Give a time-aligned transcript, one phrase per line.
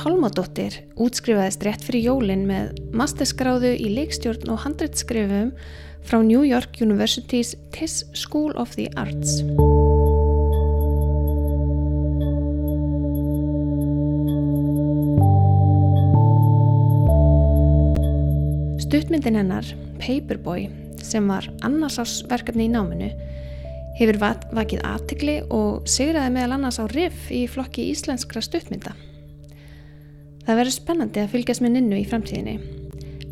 [0.00, 5.50] Pálmadóttir útskrifaðist rétt fyrir jólin með masterskráðu í leikstjórn og handreitskrifum
[6.08, 9.42] frá New York University's Tisch School of the Arts.
[18.86, 19.68] Stuttmyndin hennar,
[20.00, 20.70] Paperboy,
[21.04, 23.12] sem var annarsásverkefni í náminu,
[24.00, 24.22] hefur
[24.56, 28.96] vakið aðtikli og sigraði meðal annars á riff í flokki íslenskra stuttmynda.
[30.50, 32.54] Það verður spennandi að fylgjast með ninnu í framtíðinni,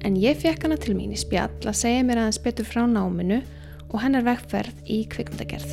[0.07, 3.41] en ég fekk hana til mín í spjall að segja mér aðeins betur frá náminu
[3.89, 5.73] og hennar vegferð í kvikmyndagerð.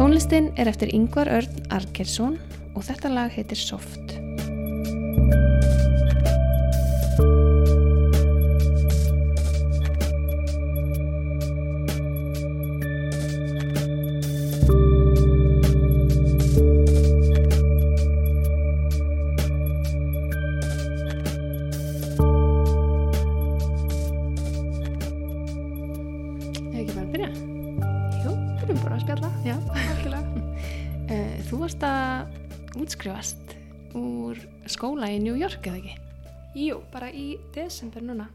[0.00, 2.40] Tónlistin er eftir Yngvar Örn Arkersson
[2.72, 4.01] og þetta lag heitir Soft.
[37.62, 38.26] Desember núna,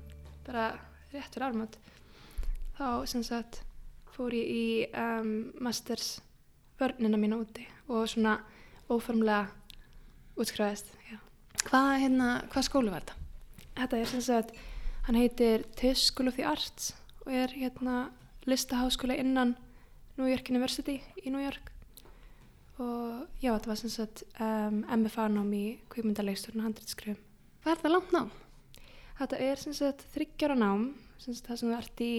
[0.45, 0.69] bara
[1.11, 1.75] rétt fyrir ármátt.
[2.77, 3.61] Þá sem sagt
[4.15, 5.31] fór ég í um,
[5.63, 6.17] masters
[6.79, 8.37] vörnina mína úti og svona
[8.87, 9.49] óformlega
[10.37, 10.93] útskrifaðist.
[11.09, 11.19] Já.
[11.67, 13.17] Hvað, hérna, hvað skólu var þetta?
[13.81, 14.55] Þetta er sem sagt,
[15.07, 16.93] hann heitir Tisch School of the Arts
[17.25, 18.07] og er hérna
[18.47, 19.57] listaháskóla innan
[20.15, 21.73] New York University í New York.
[22.77, 27.23] Og já, þetta var sem sagt um, MFA-nám í kvikmyndalegsturinn og handrýttskrifum.
[27.65, 28.21] Hvað er það langt ná?
[29.17, 29.63] Þetta er
[30.13, 32.13] þryggjara nám, sagt það sem þú ert í,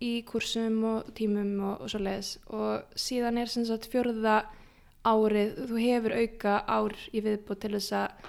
[0.00, 4.42] í kursum og tímum og, og svo leiðis og síðan er sagt fjörða
[5.06, 8.28] árið, þú hefur auka ár í viðbútt til þess að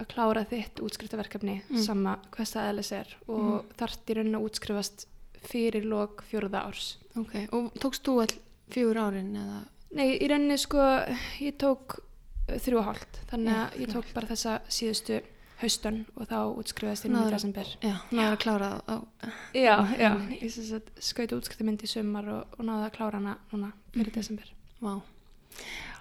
[0.00, 1.82] að klára þitt útskriftaverkefni Mm.
[1.84, 3.72] sama hvað staðilis er og mm.
[3.80, 5.06] þarft í rauninni að útskrifast
[5.50, 6.98] fyrir lok fjörða árs.
[7.16, 8.34] Ok, og tókst þú all
[8.72, 9.60] fjögur árin eða?
[9.96, 10.80] Nei, í rauninni sko,
[11.40, 11.98] ég tók
[12.50, 15.20] þrjú og hálft, þannig að ég tók bara þessa síðustu
[15.60, 17.70] haustun og þá útskrifast inn í Náður- desember.
[17.82, 18.96] Já, náður að klára á,
[19.54, 20.10] Já, já,
[20.40, 24.10] ég sem sagt skaut útskriftamynd í sumar og, og náði að klára hana núna fyrir
[24.12, 24.14] Mhm.
[24.14, 24.52] desember.
[24.80, 25.00] Vá.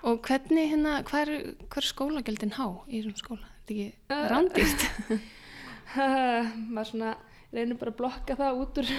[0.04, 1.32] Og hvernig hérna, hvað er,
[1.68, 3.48] hvað er skólagjöldin há í þessum skóla?
[3.50, 4.86] Er þetta ekki Uh, rándýrt?
[6.74, 7.16] maður svona
[7.54, 8.90] reynir bara að blokka það út úr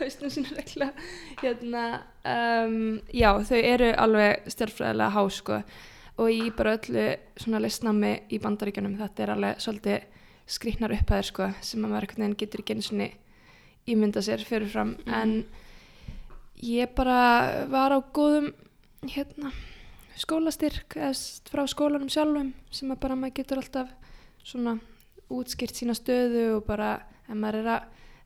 [0.00, 0.88] hausnum sínu regla
[1.42, 1.82] hérna,
[2.26, 5.60] um, já þau eru alveg stjórnfræðilega há sko
[6.18, 7.04] og í bara öllu
[7.40, 10.02] svona listnámi í bandaríkjunum þetta er alveg svolítið
[10.52, 13.08] skrýtnar upphæðir sko sem að maður einhvern veginn getur ekki einu svona
[13.88, 15.14] ímynda sér fyrirfram Mhm.
[15.14, 15.44] en
[16.62, 18.52] ég bara var á góðum
[19.02, 19.52] hérna
[20.16, 21.14] skólastyrk eða
[21.50, 23.88] frá skólanum sjálfum sem að bara maður getur alltaf
[24.44, 24.78] svona
[25.30, 27.82] útskýrt sína stöðu og bara ef maður er að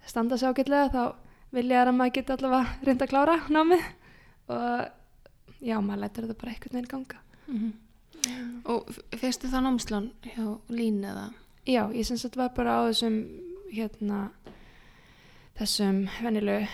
[0.07, 1.15] standa sig ágætlega þá
[1.53, 3.85] vilja þær að maður geti allavega reynda að klára námið
[4.49, 4.91] og
[5.63, 7.17] já, maður lætur þetta bara einhvern veginn ganga.
[7.49, 7.73] Mhm.
[8.67, 8.89] Og
[9.21, 11.29] fyrstu það námslán hjá Lín eða?
[11.67, 13.21] Já, ég sem sagt var bara á þessum
[13.73, 14.31] hérna
[15.59, 16.67] þessum venjulegu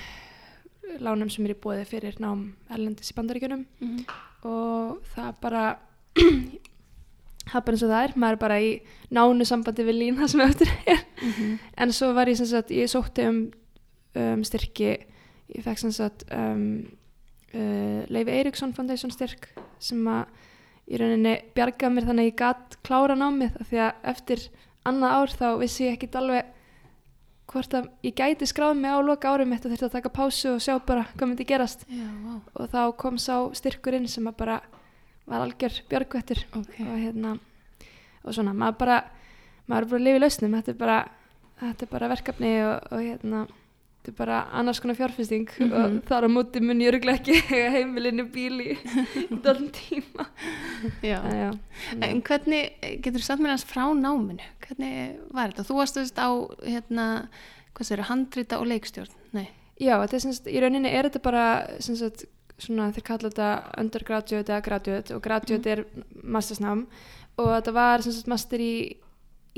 [1.02, 4.04] lánum sem er í bóði fyrir nám erlendis í bandaríkjunum Mhm.
[4.44, 5.78] og það bara
[7.52, 8.72] það bara eins og það er maður er bara í
[9.10, 11.58] nánu sambandi við lína sem eftir er Mhm.
[11.78, 13.52] en svo var ég sem sagt, ég sótti um,
[14.16, 14.98] um styrki
[15.54, 16.88] ég fekk sem sagt um,
[17.54, 20.26] uh, Leifi Eiríksson Foundation styrk sem að
[20.92, 24.42] í rauninni bjargaði mér þannig að ég gatt klára námið af því að eftir
[24.88, 26.50] annað ár þá vissi ég ekkit alveg
[27.52, 30.52] hvort að ég gæti skráð mig á loka árum mitt og þurfti að taka pásu
[30.54, 32.34] og sjá bara hvað myndi gerast Já, vá.
[32.54, 34.60] og þá kom sá styrkurinn sem að bara
[35.28, 36.76] var algjör björgvettur Ok.
[36.80, 37.34] og hérna
[38.24, 39.00] og svona, maður bara
[39.66, 40.96] maður er bara að lifa í lausnum, þetta er bara
[41.62, 43.42] þetta er bara verkefni og, og hérna
[44.02, 45.72] þetta er bara annars konar fjárfesting Mhm.
[45.72, 48.76] og þar á móti mun ég örgulega ekki eiga heimilinu bíl í
[49.44, 50.26] dálum tíma
[51.02, 51.18] Já.
[51.22, 51.50] en, já,
[52.02, 52.72] En hvernig,
[53.02, 54.42] getur þú satt mér hans frá náminu?
[54.66, 55.66] Hvernig var þetta?
[55.68, 56.28] Þú varst veist á,
[56.66, 57.06] hérna,
[57.76, 59.14] hvað sér, handrita og leikstjórn?
[59.32, 59.48] Nei.
[59.80, 61.44] já, þetta er sem sagt, í rauninni er þetta bara
[61.80, 62.26] sem sagt,
[62.58, 63.48] svona þeir kalla þetta
[63.80, 65.84] undergraduate eða graduate og graduate er
[66.22, 66.84] mastersnám
[67.38, 68.96] og þetta var sem sagt master í,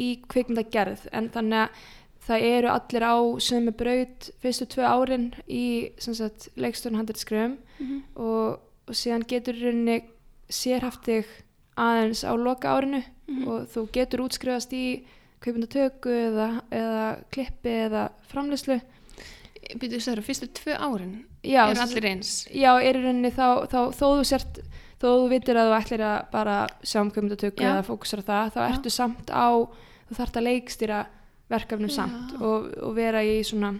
[0.00, 1.82] í kvikmyndagerð en þannig að
[2.28, 8.02] það eru allir á sömu braut fyrstu tvö árin í sem sagt leikstjórn handriðskrifum Mhm.
[8.16, 10.04] og, og síðan getur rauninni
[10.48, 11.26] sérhaftig
[11.76, 13.48] aðeins á loka árinu Mhm.
[13.48, 15.04] og þú getur útskrifast í
[15.40, 18.80] kvikmyndatöku eða, eða klippi eða framleyslu
[19.80, 23.66] byrjuðu sér að fyrstu tvö árin já, eru sem allir eins já, er rauninni þá,
[23.68, 24.60] þá þó þú sért
[25.00, 27.72] þó þú vitur að þú ætlir að bara sjá um Já.
[27.72, 28.68] eða fókusar það þá Já.
[28.72, 29.48] ertu samt á
[30.08, 31.06] þú þarft að leikstýra
[31.50, 31.94] verkefnum Já.
[31.96, 33.74] samt og, og vera í svona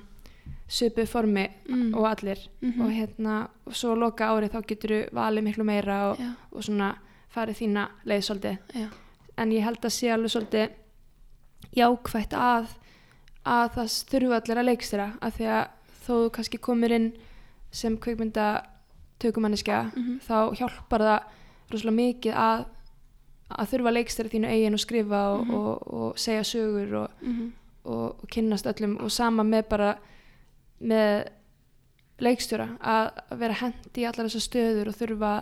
[0.68, 1.94] svipu formi mm.
[1.94, 2.80] og allir Mhm.
[2.80, 6.18] og hérna og svo að loka árið þá getur þú valið miklu meira og,
[6.52, 6.94] og svona
[7.34, 8.88] farið þína leið svolítið já,
[9.38, 10.70] en ég held að sé alveg svolítið
[11.76, 12.66] jákvætt að
[13.44, 15.64] að það þurfa allir að leikstýra af því að
[16.06, 17.10] þó kannski komir inn
[17.74, 18.46] sem kveikmynda
[19.20, 20.20] tökumanniska Mhm.
[20.28, 21.20] þá hjálpar það
[21.70, 22.64] rosalega mikið að
[23.50, 25.54] að þurfa að leikstýra þínu eigin og skrifa og, Mhm.
[25.54, 27.52] og, og segja sögur og, mhm,
[27.84, 29.96] og, og kynnast öllum og sama með bara
[30.80, 31.28] með
[32.24, 35.32] leikstjóra að vera hendi í allar þessar stöður og þurfa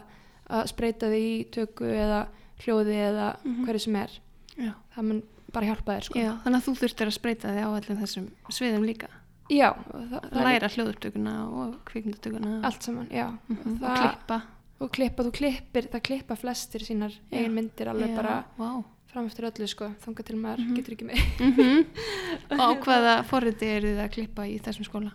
[0.52, 2.26] að spreita því í tökku eða
[2.64, 3.64] hljóði eða Mhm.
[3.66, 4.10] hverju sem er
[4.58, 4.72] já.
[4.96, 5.22] það mun
[5.52, 6.18] bara hjálpa þér sko.
[6.18, 9.08] já, þannig að þú þurftir að spreita þig á allir þessum sviðum líka
[9.50, 14.42] Já, það, það læra hljóðupptökuna og kvikmyndatökuna allt saman, já Mhm, og klippa
[14.82, 17.38] og klippa, þú klippir, það klippa flestir sínar Já.
[17.38, 18.84] eigin myndir alveg Já, bara vá.
[19.12, 20.76] fram eftir öllu sko, þangað til maður Mhm.
[20.76, 21.86] getur ekki með Mhm.
[22.50, 25.12] og á hvaða forriti eru þið að klippa í þessum skóla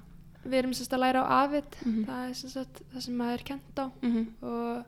[0.48, 2.06] Við erum sérst að læra á Avid Mhm.
[2.06, 4.28] það er sérst það sem maður er kent á Mhm.
[4.42, 4.86] og,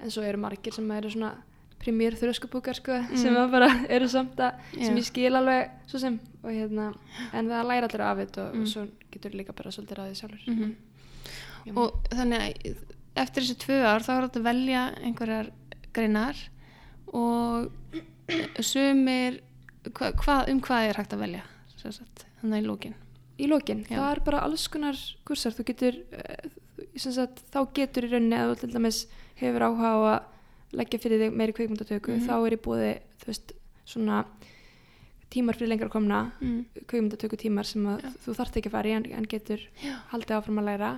[0.00, 1.32] en svo eru margir sem eru svona
[1.80, 3.16] primýr þröskubúkar sko, Mm.
[3.16, 4.98] sem að bara eru samt að sem Já.
[5.00, 6.94] ég skil alveg svo sem og hérna,
[7.32, 8.60] en það læra allir af þetta og, Mm.
[8.60, 10.74] og svo getur líka bara svolítið ræðið sjálfur Mhm.
[11.66, 11.76] Já.
[11.76, 12.76] og þannig að
[13.18, 15.50] eftir þessi tvö ár þá er þetta að velja einhverjar
[15.96, 16.36] greinar
[17.12, 17.70] og
[18.62, 19.40] sumir
[19.90, 21.44] hva, hva, um hvað er hægt að velja
[22.40, 22.94] þannig í lókin
[23.40, 23.96] í lokin, Já.
[23.96, 26.50] það er bara alls konar kursar, þú getur eh,
[27.00, 28.98] sagt, þá getur í rauninni að þú til dæmis
[29.40, 32.26] hefur áhuga á að leggja fyrir þig meiri kveikmyndatöku Mhm.
[32.28, 32.90] þá er í búði,
[33.22, 33.52] þú veist,
[33.88, 34.24] svona
[35.30, 36.84] tímar fyrir lengra komna mm.
[36.86, 39.94] kveikmyndatöku tímar sem að þú þarft ekki að fara í en, en getur Já.
[40.12, 40.90] haldið áfram að læra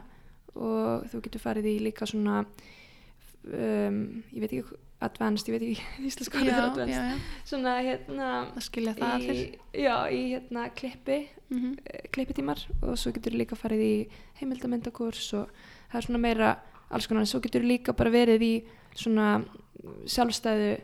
[0.55, 4.01] og þú getur farið í líka svona um,
[4.33, 7.47] ég veit ekki advanced, ég veit ekki íslensk hvað er advanced já, já.
[7.49, 9.41] svona hérna það skilja það allir
[9.75, 11.19] já, í hérna klippi
[11.49, 12.11] mm -hmm.
[12.15, 13.97] klippitímar og svo getur líka farið í
[14.41, 15.49] heimildamindakurs og
[15.91, 16.59] það er svona meira
[16.91, 18.55] alls konar, en svo getur líka bara verið í
[18.95, 19.45] svona
[20.07, 20.77] sjálfstæðu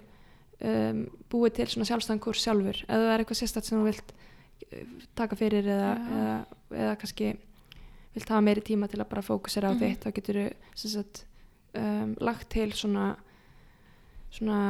[0.65, 4.15] um, búið til svona sjálfstæðan kurs sjálfur eða það er eitthvað sérstætt sem þú vilt
[4.73, 7.37] eh, taka fyrir eða, eða, eða kannski
[8.15, 9.81] vilt hafa meiri tíma til að bara fókusera á Mhm.
[9.81, 10.35] þitt þá getur
[10.75, 11.25] þú
[11.75, 13.17] um, lagt til svona
[14.31, 14.61] svona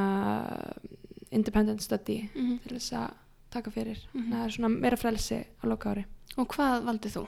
[1.31, 2.59] independent study Mm -hmm.
[2.69, 3.11] til þess að
[3.51, 4.33] taka fyrir Mhm.
[4.33, 6.05] það er svona meira frelsi á loka ári
[6.37, 7.27] og hvað valdið þú?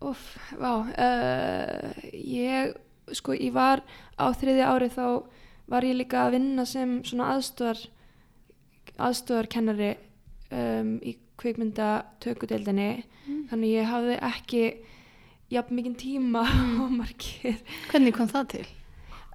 [0.00, 2.74] Úff, vá, uh, ég,
[3.12, 3.82] sko, ég var
[4.18, 5.24] á þriðja ári þá
[5.68, 7.88] var ég líka að vinna sem svona aðstöðar,
[8.98, 9.96] aðstöðarkennari
[10.52, 13.42] um, í kvikmynda tökudeldinni, Mm.
[13.50, 14.62] þannig ég hafði ekki
[15.50, 16.80] jafn mikinn tíma Mm.
[16.84, 17.58] og margir.
[17.90, 18.66] hvernig kom það til?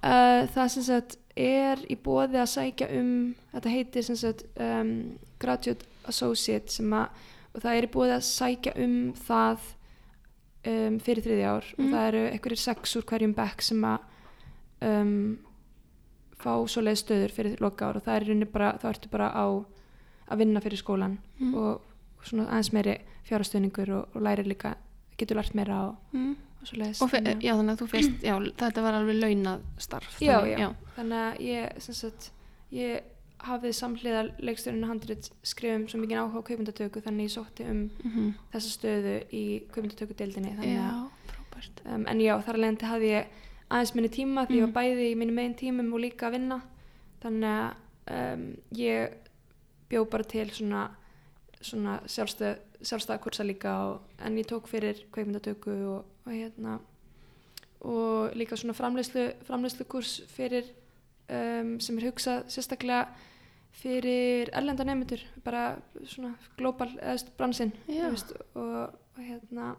[0.04, 5.18] Uh, það sem sagt er í bóði að sækja um, þetta heitir sem sagt um,
[5.40, 7.08] Graduate Associate sem að,
[7.54, 9.58] og það er í bóði að sækja um það
[10.66, 11.92] um, fyrir þriði ár og Mhm.
[11.94, 13.98] það eru einhverjir sex úr hverjum bekk sem að
[14.82, 15.38] um,
[16.38, 19.30] fá svoleið stöður fyrir loka ár og það er í rauninni bara, þá ertu bara
[19.32, 19.46] á
[20.30, 21.54] að vinna fyrir skólan Mm.
[21.54, 21.80] og
[22.24, 24.74] svona aðeins meiri fjárastöðningur og, og lærir líka,
[25.18, 26.36] getur lært meira og, Mm.
[26.64, 30.40] og Þannig að- já, þannig að þú fyrst já, þetta var alveg launað starf Já,
[30.40, 30.68] þannig, já.
[30.96, 32.30] þannig að ég, sem sagt,
[32.72, 33.00] ég
[33.44, 38.34] hafði samhliða leikstjórinu handrit skrifum svo mikið áhuga á kaupundatöku þannig ég sótti um Mhm.
[38.52, 43.26] þessa stöðu í kaupundatökudeildinni þannig að, já, frábært um, en já, þar alveg hafði ég
[43.70, 44.72] aðeins minni tíma því ég Mhm.
[44.72, 46.62] var bæði í mínum megin tímum og líka að vinna
[47.22, 47.74] þannig
[48.08, 49.12] að um, ég
[49.90, 50.88] bjó bara til svona,
[51.64, 56.78] svona sjálfstöð, sjálfstæða kursa líka og, en ég tók fyrir kveikmyndatöku og, og hérna
[57.84, 60.68] og líka svona framleiðslu kurs fyrir
[61.28, 63.06] um, sem er hugsað sérstaklega
[63.74, 65.74] fyrir erlenda nefndur bara
[66.06, 69.74] svona global eða veist, bransinn og, og hérna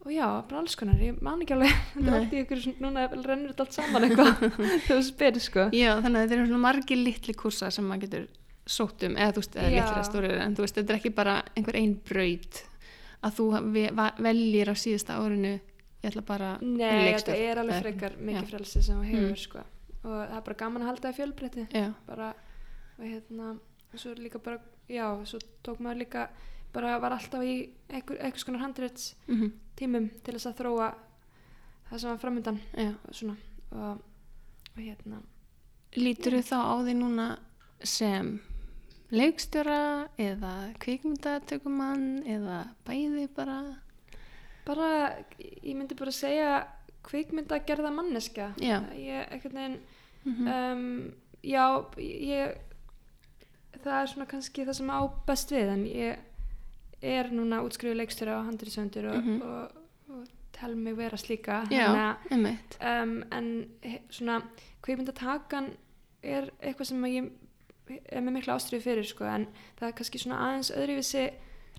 [0.00, 3.06] og já, bara alls konar, ég man ekki alveg þetta er allt í ykkur núna
[3.12, 4.44] rennur þetta allt saman eitthvað
[4.88, 5.66] þú spyrir sko.
[5.76, 8.28] Já, þannig að þetta eru svona margir litli kursar sem maður getur
[8.70, 11.12] sótt um eða þú veist, eða litlir að stórir en þú veist, þetta er ekki
[11.16, 12.60] bara einhver ein braut
[13.26, 13.46] að þú
[14.24, 15.54] veljir á síðasta árinu
[16.00, 19.36] ég ætla bara í Nei, þetta er alveg frekar mikið frelsi sem þú hefur Mm.
[19.36, 19.64] sko.
[20.04, 22.28] og það er bara gaman að halda það fjölbreytti já, bara,
[22.98, 23.50] og hérna
[23.92, 24.58] og svo er líka bara,
[24.88, 26.28] já, svo tók maður líka
[26.72, 29.50] bara var alltaf í einhver, einhvers konar handrétts mm
[29.80, 30.86] tímum til þess að þróa
[31.90, 32.58] það sem var framöndan
[33.08, 33.36] og svona.
[33.72, 34.00] Og,
[34.76, 35.20] og hérna.
[35.96, 37.26] Lítur þú þá á því núna
[37.82, 38.40] sem
[39.10, 40.52] leikstjóra eða
[40.82, 43.56] kvikmyndatökumann eða bæði bara
[44.66, 44.90] bara,
[45.40, 46.50] ég myndi bara segja
[47.02, 48.80] kvikmynda gerða manneska Já.
[48.94, 49.80] ég, einhvern veginn
[50.24, 50.48] Mhm.
[50.48, 51.12] um,
[51.42, 52.56] já, ég
[53.80, 56.16] það er svona kannski það sem á best við en ég
[57.02, 59.42] er núna útskrifu leikstur á handriðsöndur og, Mhm.
[59.42, 59.70] og,
[60.10, 62.76] og tel mig vera slíka Já, einmitt.
[62.82, 63.70] um, en
[64.10, 64.42] svona
[64.82, 65.70] kveikmyndatakan
[66.22, 67.30] er eitthvað sem ég
[68.10, 69.46] er með mikla ástriðu fyrir sko, en
[69.78, 71.24] það er kannski svona aðeins öðruvísi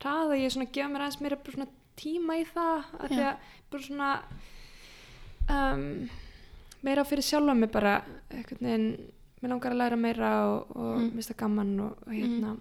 [0.01, 1.67] hraða ég svona gefa mér aðeins svona
[2.01, 3.35] tíma í það að því að
[3.71, 4.11] bara svona
[5.49, 6.09] um,
[6.85, 7.95] meira fyrir sjálfa mig bara
[8.31, 8.89] einhvern veginn,
[9.41, 11.11] mér langar að læra meira og, og Mm.
[11.15, 12.57] mista gaman og, og hérna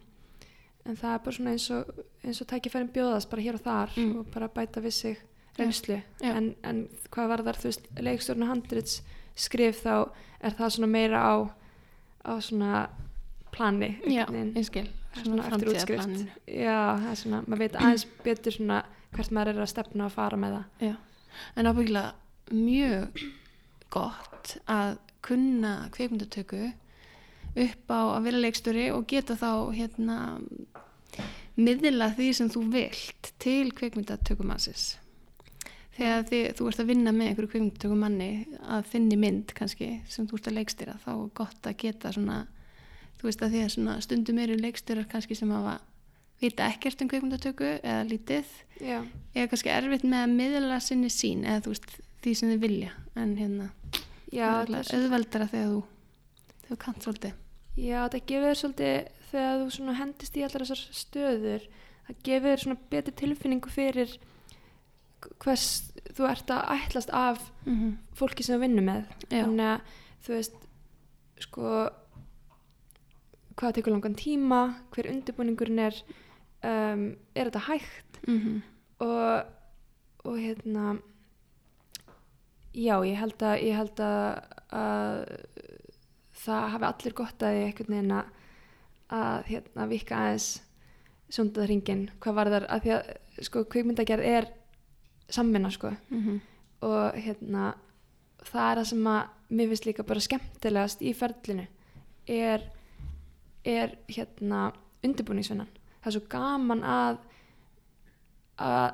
[0.86, 1.90] en það er bara svona eins og
[2.24, 4.18] eins og tækifærin bjóðast bara hér og þar Mm.
[4.18, 5.18] og bara bæta við sig
[5.58, 6.36] reynslu Já.
[6.36, 9.02] en, en hvað var þar, þú veist, leikstjórn og handrits
[9.36, 10.08] skrif þá
[10.40, 11.36] er það svona meira á,
[12.24, 12.88] á svona
[13.60, 14.54] plani Já, einhvern veginn.
[14.58, 14.86] ég skil.
[15.10, 16.24] Það er Svona eftir útskrift.
[16.46, 18.80] Já, það er svona, maður veit aðeins betur svona
[19.14, 20.94] hvert maður er að stefna að fara með það Já,
[21.60, 22.12] en ábyggilega
[22.50, 23.24] mjög
[23.94, 26.60] gott að kunna kveikmyndatöku
[27.60, 30.16] upp á að vera leikstjóri og geta þá hérna
[31.60, 34.84] miðla því sem þú vilt til kveikmyndatökumansis
[35.96, 38.30] þegar þið, þú ert að vinna með einhverju kveikmyndatökumanni
[38.76, 42.38] að þinni mynd kannski sem þú ert að leikstýra þá er gott að geta svona
[43.20, 45.78] þú veist að því að svona stundum eru leikstjórar kannski sem hafa
[46.40, 48.54] vita ekkert um kveikmyndatöku eða lítið.
[48.80, 49.02] Já,
[49.34, 51.90] eða kannski erfitt með að miðla sinni sín eða þú veist
[52.24, 52.94] því sem þið vilja.
[53.20, 53.68] En hérna
[54.32, 55.82] auðveldara þegar þú
[56.68, 57.36] þú kannt svolítið.
[57.76, 58.96] Já, það gefur svolítið
[59.30, 61.68] þegar þú svona hendist í allar þessar stöður
[62.08, 64.16] það gefur betri tilfinningu fyrir
[65.42, 65.66] hvers
[66.16, 67.96] þú ert að ætlast af mm -hmm.
[68.16, 69.04] fólki sem þú vinnur með.
[69.30, 69.44] Já.
[69.44, 69.80] þannig að
[70.24, 70.56] þú veist
[71.40, 71.90] sko
[73.60, 74.60] hvað tekur langan tíma
[74.94, 75.96] hver undirbúningurinn er
[76.64, 77.04] um,
[77.36, 78.20] er þetta hægt?
[78.26, 78.60] Mhm,
[79.04, 79.50] og,
[80.24, 80.96] og hérna
[82.72, 85.20] já, ég held að ég held að, að
[86.40, 90.48] það hafi allir gott að því einhvern veginn að, hérna, vika aðeins
[91.30, 93.10] sundað hringin, hvað var þar að því að
[93.46, 94.48] sko, kvikmyndagerð er
[95.30, 95.92] samvinna sko.
[96.10, 96.40] Mhm,
[96.86, 97.74] og hérna
[98.48, 101.66] það er það sem að mér finnst líka bara skemmtilegast í ferlinu
[102.30, 102.64] er,
[103.64, 104.72] er hérna
[105.04, 105.68] undirbúningsvinnan.
[106.00, 107.18] Það er svo gaman að
[108.60, 108.90] að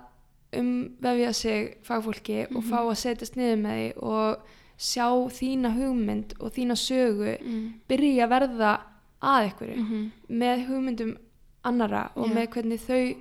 [0.56, 2.70] umvefja sig fagfólki og Mhm.
[2.70, 4.38] fá að setjast niður með því og
[4.78, 5.06] sjá
[5.38, 8.80] þína hugmynd og þína sögu mhm, byrja að verða
[9.22, 11.16] að einhverju mhm, með hugmyndum
[11.64, 12.34] annara og Já.
[12.34, 13.16] með hvernig þau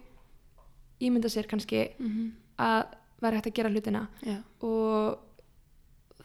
[1.02, 2.86] ímynda sér kannski mhm, að
[3.22, 4.08] vera hægt að gera hlutina.
[4.24, 5.18] Já, og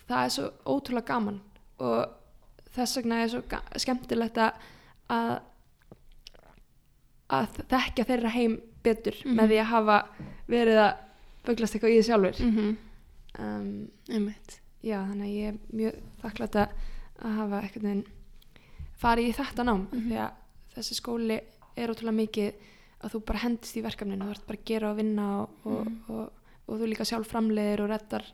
[0.08, 1.40] það er svo ótrúlega gaman
[1.78, 2.08] og
[2.74, 3.42] þess vegna er svo
[3.76, 4.52] skemmtilegt að
[5.10, 5.40] að,
[7.30, 9.36] að þekkja þeirra heim betur Mhm.
[9.36, 9.98] með því að hafa
[10.48, 10.96] verið að
[11.46, 12.76] böglast eitthvað í því sjálfur mhm,
[13.38, 16.68] um, einmitt já þannig að ég er mjög þakklátt að
[17.36, 18.04] hafa eitthvað veginn
[19.00, 20.08] farið í þetta nám Mhm.
[20.10, 20.30] því að
[20.76, 21.40] þessi skóli
[21.76, 22.52] er ótrúlega mikið
[23.02, 25.84] að þú bara hendist í verkefninu þú ert bara að gera og vinna og, og,
[25.86, 26.02] Mhm.
[26.08, 26.32] og,
[26.68, 28.24] og þú líka sjálf framleiðir og reddar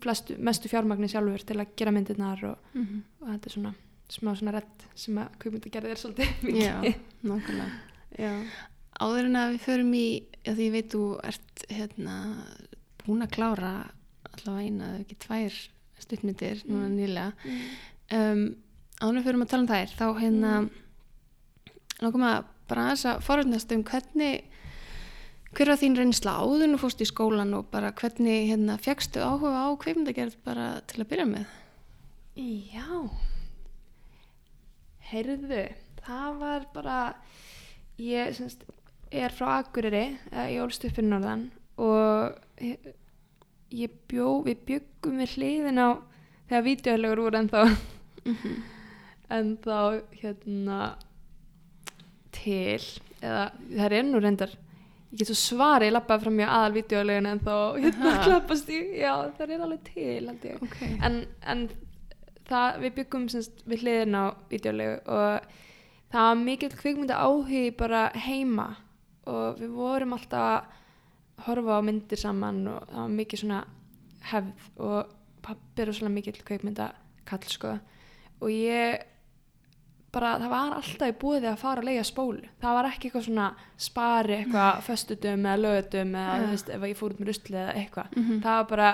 [0.00, 3.74] flestu, mestu fjármagni sjálfur til að gera myndirnar og, mhm, og þetta er svona
[4.12, 7.70] smá svona redd sem að kvikmyndagerði er svolítið já, mikið nákvæmlega
[8.22, 8.32] já.
[9.02, 10.06] áður en að við förum í
[10.46, 12.16] því ég veit þú ert hérna
[13.04, 13.72] búin að klára
[14.32, 15.58] allavega eina eða ekki tvær
[16.02, 16.96] stuttmyndir núna Mm.
[16.96, 17.62] nýlega Mm.
[18.16, 18.42] um,
[19.00, 20.70] áður en við förum að tala um þær þá hérna Mm.
[22.02, 24.44] langar maður bara aðeins að forðnast um hvernig
[25.56, 29.64] hver var þín reynsla áður þú fórst í skólan og bara hvernig hérna fegstu áhuga
[29.66, 31.46] á kveimdagerð bara til að byrja með
[32.36, 32.86] Já
[35.06, 35.62] Heyrðu,
[36.02, 36.98] það var bara
[38.02, 38.64] ég semst,
[39.14, 41.46] er frá Akureyri ég ólst upp fyrir norðan
[41.78, 42.90] og ég,
[43.70, 45.88] ég bjó, við byggum við hliðin á
[46.48, 47.64] þegar vídeolegur voru ennþá.
[48.26, 48.56] Mhm.
[49.36, 49.80] ennþá
[50.20, 50.80] hérna
[52.34, 52.82] til
[53.22, 54.52] eða það er nú reyndar
[55.10, 58.92] ég get svo svari, ég lappaði fram mjög aðal vídeolegin en þá hérna klappast ég
[59.00, 60.62] já, það er alveg til held ég.
[60.66, 60.78] Ok.
[61.06, 61.66] En, en
[62.48, 65.48] það, við byggum semst, við hliðin á videolegu og
[66.12, 68.68] það var mikil kvikmynda áhugi bara heima
[69.26, 73.64] og við vorum alltaf að horfa á myndir saman og það var mikið svona
[74.30, 75.10] hefð og
[75.46, 76.86] pappi er svona mikil kvikmynda
[77.26, 77.74] kall sko
[78.40, 79.02] og ég
[80.16, 83.26] bara, það var alltaf í búið að fara að leiða spólu það var ekki eitthvað
[83.26, 83.48] svona
[83.88, 87.74] spari eitthvað föstudum eða lögutum eða þú veist, ef ég fór út með rusli eða
[87.82, 88.38] eitthvað Mhm.
[88.46, 88.88] það var bara,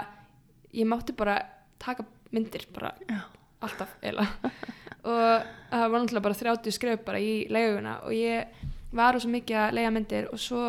[0.80, 1.36] ég mátti bara
[1.78, 3.20] taka myndir bara Já.
[3.66, 4.52] Alltaf eiginlega.
[5.12, 8.60] Og það var náttúrulega bara 30 skref bara í leiguna og ég
[8.94, 10.60] var svo mikið að leiga myndir og svo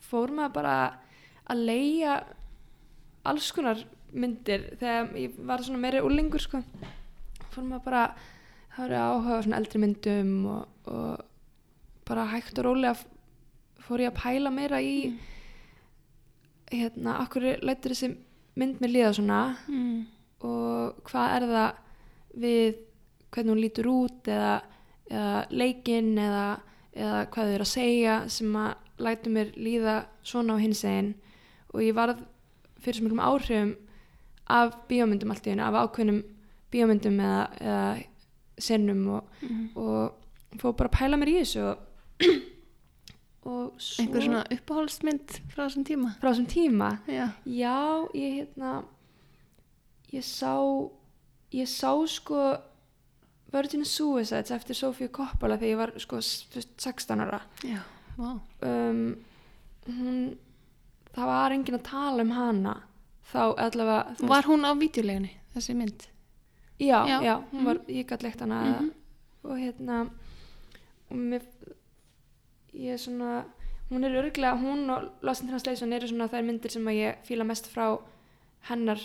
[0.00, 0.76] fór maður bara
[1.52, 2.14] að leiga
[3.28, 3.82] alls konar
[4.12, 6.62] myndir þegar ég var svona meiri úlingur sko.
[7.52, 8.04] Fór maður bara
[8.76, 12.96] það var áhuga á svona eldri myndum og, og bara hægt og rólega
[13.82, 15.12] fór ég að pæla meira í
[16.72, 18.14] hérna, akkur lætur þessi
[18.56, 19.40] mynd mér líða svona?
[19.68, 20.04] Mm.
[20.42, 21.81] og hvað er það
[22.34, 22.76] við
[23.32, 24.52] hvernig hún lítur út eða,
[25.10, 26.46] eða leikinn eða,
[26.94, 31.14] eða hvað þau eru að segja sem að lætur mér líða svona á hins eginn
[31.72, 32.20] og ég varð
[32.82, 33.72] fyrir svo mjög áhrifum
[34.52, 36.22] af bíómyndum allt í einu, af ákveðnum
[36.72, 39.68] bíómyndum eða, eða sinnum og, Mm.
[39.76, 40.12] og
[40.60, 41.78] fór bara að pæla mér í þessu og,
[43.48, 46.12] og svo einhver svona uppáhaldsmynd frá þessum tíma?
[46.20, 46.90] Frá þessum tíma?
[47.10, 47.78] Já, Já,
[48.14, 48.74] ég hérna
[50.12, 50.52] ég sá
[51.52, 52.38] ég sá sko
[53.52, 57.80] Virgin Suicides eftir Sofía Coppola þegar ég var sko s- þú veist, 16 ára já,
[58.16, 59.02] wow um,
[59.88, 60.38] hún
[61.12, 62.74] það var enginn að tala um hana
[63.32, 66.06] þá allavega þú var hún á vídeoleginni, þessi mynd
[66.80, 67.18] já, Já.
[67.22, 68.90] já, hún var, ég gætt leikt hana Mhm.
[69.44, 70.00] og hérna
[71.10, 71.42] og mér
[72.74, 73.44] ég er svona
[73.90, 77.16] hún er örglega, hún og Lost in Translation eru svona þær myndir sem að ég
[77.28, 77.98] fíla mest frá
[78.70, 78.98] hennar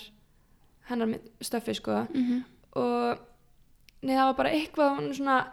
[0.90, 2.44] hennar stöffi sko mm -hmm.
[2.80, 3.18] og
[4.02, 5.48] nei, það var bara eitthvað svona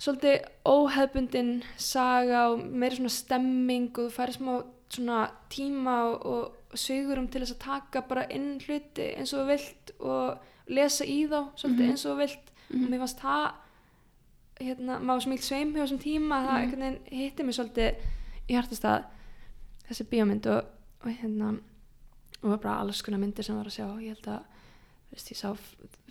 [0.00, 6.56] svolítið óhefbundin saga og meira svona stemming og þú færi smá svona tíma og, og
[6.74, 11.26] sveigurum til þess að taka bara inn hluti eins og þú vilt og lesa í
[11.28, 11.90] þá svolítið Mhm.
[11.90, 13.50] eins og þú vilt og mér fannst það
[14.60, 16.60] hérna, maður smílt sveim hjá þessum tíma það Mhm.
[16.62, 17.94] einhvern veginn hitti mig svolítið
[18.48, 19.04] í hjartastað
[19.88, 20.64] þessi bíómynd og,
[21.04, 21.58] og hérna
[22.42, 24.42] og bara alls konar myndir sem var að sjá ég held að
[25.12, 25.54] veist, ég sá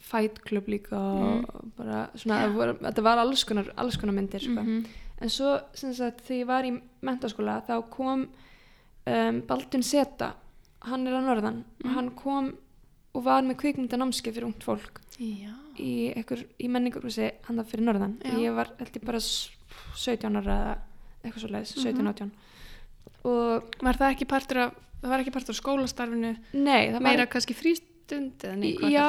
[0.02, 1.46] Fight Club líka Mm.
[1.46, 4.62] og bara svona, það var, þetta var alls konar, alls konar myndir sko.
[4.64, 4.86] Mhm.
[5.22, 8.28] en svo sem sagt þegar ég var í mentaskóla þá kom
[9.08, 10.34] um, Baldun Seta
[10.82, 11.94] hann er að norðan og Mhm.
[11.94, 12.54] hann kom
[13.16, 16.14] og var með kvikmyndanámski fyrir ungt fólk já, í,
[16.60, 18.32] í menningarhúsi hann það fyrir norðan Já.
[18.38, 19.50] ég var held ég bara s-
[19.96, 20.78] 17 ára eða
[21.26, 21.84] eitthvað svo leiðis, Mhm.
[21.84, 22.32] 17-18
[23.26, 27.06] og var það ekki partur af það var ekki partur af skólastarfinu nei, það var
[27.08, 29.06] meira kannski frístund eða nei, hvað Já,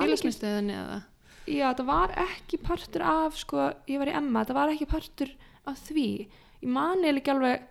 [0.00, 1.00] félagsmyndstöðinni eða
[1.50, 5.30] Já, það var ekki partur af, sko, ég var í Emma, það var ekki partur
[5.66, 6.28] af því.
[6.62, 7.64] Ég mani ekki alveg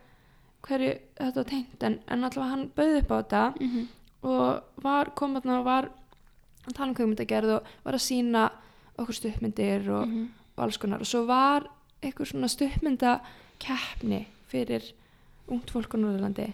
[0.67, 3.85] hverju þetta var tengt, en, en allavega hann bauði upp á þetta mm -hmm.
[4.27, 5.89] og var, kom þarna og var
[6.67, 8.49] að tala um kveikmyndagerð og var að sína
[8.97, 10.27] okkur stuppmyndir og, Mhm.
[10.57, 10.99] og alls konar.
[10.99, 11.69] Og svo var
[12.01, 14.83] eitthvað svona stuppmyndakeppni fyrir
[15.47, 16.53] ungt fólk á Norðurlandi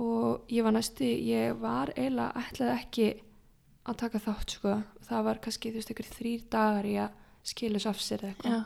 [0.00, 3.08] og ég var næstu, ég var eiginlega ætlaði ekki
[3.88, 4.76] að taka þátt sko,
[5.08, 7.18] það var kannski þú veist ykkur þrýr dagar í að
[7.52, 8.54] skilja svo af sér eitthvað.
[8.54, 8.62] Já,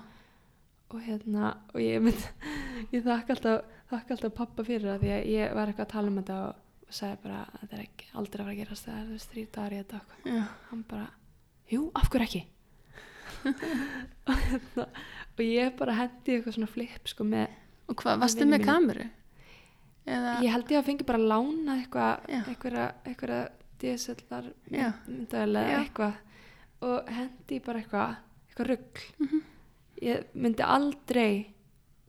[0.92, 2.26] og hérna, og ég mynd
[2.94, 6.12] ég þakka alltaf, þakka alltaf pappa fyrir það því að ég var eitthvað að tala
[6.12, 8.98] um þetta og, sagði bara að þetta er ekki aldrei að fara að gerast það
[8.98, 11.06] er þú veist þrýr dagar í þetta og já, hann bara,
[11.72, 12.44] jú, af hverju ekki?
[14.30, 14.84] Og hérna
[15.36, 17.50] og ég bara hendi eitthvað svona flip sko með,
[17.90, 19.08] og hvað, varstu með kameru
[20.06, 22.30] eða, ég held ég að fengi bara að lána eitthvað,
[23.06, 23.40] einhverja
[23.82, 24.46] DSLR
[25.06, 26.14] myndaðilega eitthvað
[26.86, 28.16] og hendi bara eitthvað
[28.48, 29.42] eitthvað rugg Mhm.
[30.02, 31.46] ég myndi aldrei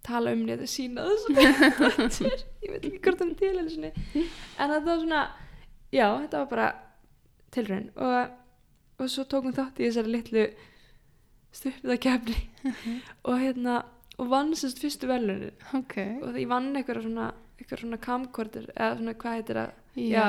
[0.03, 1.36] tala um niður sína þessu
[2.63, 3.57] ég veit ekki hvort það er til
[4.60, 5.21] en þetta var svona
[5.91, 6.67] já, þetta var bara
[7.51, 7.89] tilraun.
[7.95, 8.31] Og,
[8.99, 10.43] og svo tókum þátt í þessari litlu
[11.55, 12.38] stuppiðakefni
[13.27, 13.77] og hérna
[14.17, 18.65] og vann sérst fyrstu velunin ok, og því ég vann eitthvað svona eitthvað svona camcorder
[18.75, 20.25] eða svona hvað heitir það já,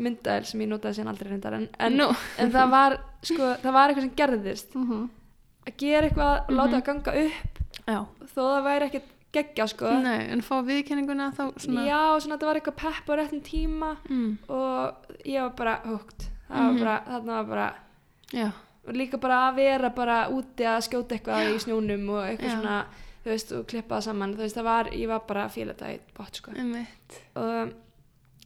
[0.00, 2.06] myndaðil sem ég notaði síðan aldrei reyndar en, en, Nú.
[2.40, 5.08] en það var sko, það var eitthvað sem gerðist Mhm.
[5.66, 6.76] að gera eitthvað og láta Mhm.
[6.80, 7.98] það ganga upp já,
[8.34, 12.46] þó það væri ekkert geggja sko nei, en fá viðkenninguna þá svona já, svona þetta
[12.48, 14.38] var eitthvað pepp á réttum tíma mm.
[14.48, 17.74] og ég var bara hugt bara, þarna var bara
[18.32, 18.48] já,
[18.88, 22.56] og líka bara að vera bara úti að skjóta eitthvað í snjónum og eitthvað Já.
[22.58, 22.84] svona
[23.24, 24.34] þú veist, og klippa það saman.
[24.36, 26.54] Þú veist, það var, ég var bara að fíla þetta í bótt sko.
[26.56, 27.18] Einmitt.
[27.40, 27.72] Og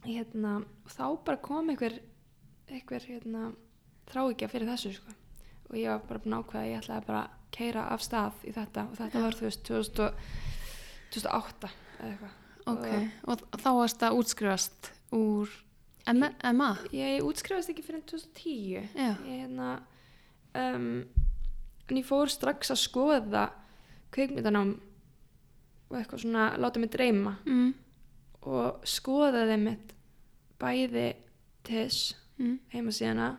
[0.05, 0.55] hérna,
[0.91, 1.99] þá bara kom einhver
[2.69, 3.51] einhver hérna
[4.11, 5.15] þráikja fyrir þessu sko.
[5.69, 8.53] Og ég var bara búin að ákveða ég ætlaði bara að keira af stað í
[8.55, 8.87] þetta.
[8.91, 9.23] Og þetta Já.
[9.25, 10.25] var þú veist 2000 og-
[11.15, 12.41] 2008 eða eitthvað.
[12.65, 12.87] Ok,
[13.29, 15.51] og þá varst að útskrifast úr
[16.09, 16.71] MA, MA?
[16.93, 19.67] ég útskrifast ekki fyrir 2010 já, ég hérna
[20.57, 21.05] um,
[21.85, 23.43] en ég fór strax að skoða
[24.15, 24.71] kveikmyndanám
[25.89, 27.73] og eitthvað svona láta mig dreyma mm.
[28.49, 29.95] og skoðaði mitt
[30.61, 31.09] bæði
[31.67, 32.57] TIS Mm.
[32.73, 33.29] heimasíðana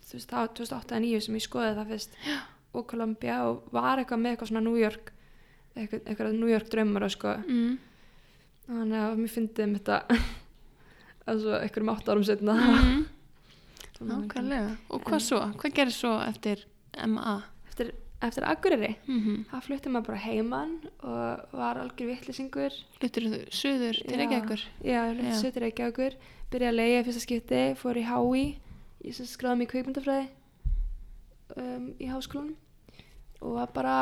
[0.00, 2.36] þú veist, var 2008-2009 sem ég skoði það fyrst Já.
[2.72, 5.10] og Columbia og var eitthvað með eitthvað svona New York
[5.76, 7.74] eitthvað, eitthvað New York draumar og sko Mm.
[8.66, 9.98] þannig að mér fyndið um þetta
[11.28, 13.04] en svo einhverjum átt árum setna Mhm.
[14.06, 14.76] Nákvæmlega.
[14.92, 15.38] Og hvað svo?
[15.56, 16.64] Hvað gerir svo eftir
[17.06, 17.42] MA?
[17.68, 18.96] eftir, eftir Akureyri.
[19.06, 24.16] Mm það flutti maður bara heimann og var algjör vittlisingur Fluttur þú suður til.
[24.16, 24.60] Reykjavíkur?
[24.84, 25.40] já, hlutti Já.
[25.42, 26.16] sötur Reykjavíkur.
[26.50, 28.44] Byrjaði að leiða fyrsta skipti, fór í HÍ
[29.04, 30.28] ég sem skráði í kveikmyndafræði
[31.56, 32.56] um, í háskólanum.
[33.40, 33.96] Og var bara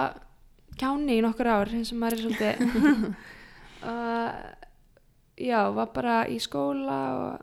[0.78, 3.14] kjáni í nokkur ár eins og maður er svolítið.
[3.84, 4.32] Uh,
[5.36, 7.42] já, var bara í skóla og,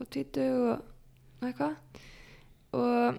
[0.00, 0.78] og og
[1.42, 1.74] og eitthvað.
[2.72, 3.18] Og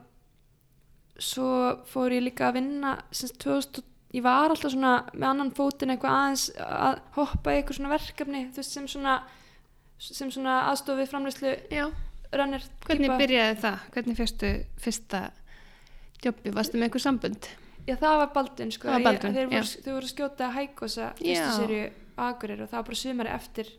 [1.24, 1.50] svo
[1.90, 3.84] fór ég líka að vinna sem 2000,
[4.14, 8.44] ég var alltaf svona með annan fótinn eitthvað aðeins að hoppa í eitthvað svona verkefni
[8.52, 9.16] þú veist sem svona
[10.04, 11.54] sem svona aðstofið framleyslu
[12.34, 13.84] rannir Hvernig byrjaði það?
[13.96, 14.52] Hvernig fyrstu
[14.84, 15.22] fyrsta
[16.24, 16.54] jobbi?
[16.56, 17.50] Varstu með eitthvað sambund?
[17.84, 18.88] Já, það var Baldvin sko.
[18.88, 21.34] Var Baldvin, Ég- voru, þeir voru að skjóta hækosa Já.
[21.36, 21.92] fyrstu serju
[22.24, 23.72] Agurir og það var bara sumari eftir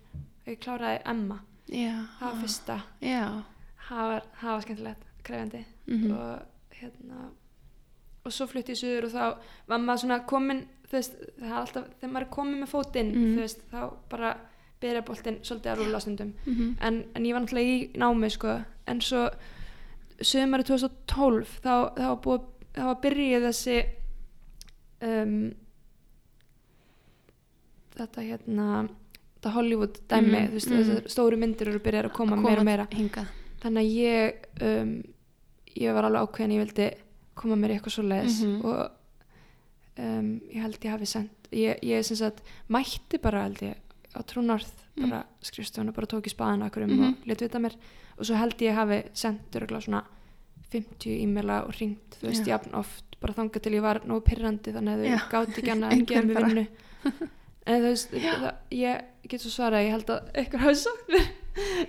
[0.44, 1.94] að ég kláraði Emma Já.
[2.18, 3.22] það var fyrsta, Já.
[3.88, 6.53] það var, var skemmtilegt krefjandi Mm og
[6.84, 7.30] hérna
[8.24, 9.24] og svo flutti ég suður og þá
[9.68, 13.10] var maður svona komin þú veist, það er alltaf, þegar maður er komin með fótinn
[13.14, 13.34] Mhm.
[13.34, 14.30] þú veist, þá bara
[14.80, 16.76] byrja boltinn svolítið að rúla stundum Mhm.
[16.80, 19.30] en, en ég var náttúrulega í námi sko, en svo
[20.20, 22.42] sömari 2012 þá, þá var búið
[22.74, 23.76] þá var byrjuð þessi
[25.02, 25.54] um,
[27.94, 30.78] þetta hérna þetta Hollywood dæmi, Mhm, þú veist, mhm.
[30.82, 33.26] þessar stóru myndir eru byrjað að koma, meira og meira Hingað.
[33.60, 35.02] þannig að ég um,
[35.76, 36.90] ég var alveg ákveðin ég vildi
[37.34, 38.64] koma mér í eitthvað svo leiðis Mhm.
[38.64, 38.90] og
[39.98, 43.76] um, ég held ég hafi sendt ég, ég sem sagt mætti bara held ég
[44.14, 45.08] á Trúnorð Mm.
[45.10, 47.02] bara skrifstofuna, bara tók í spaðan okkur um Mhm.
[47.08, 47.74] og let vita mér
[48.16, 50.04] og svo held ég hafi sendt örgulega svona
[50.70, 54.70] 50 e-maila og ringt þú veist jafn oft bara þangað til ég var nógu pyrrandi
[54.70, 56.46] þannig að þau gátt ekki annað En mér bara.
[56.46, 56.66] vinnu
[57.66, 61.26] en þú veist það, ég get svo svarað ég held að eitthvað hafi sagt mér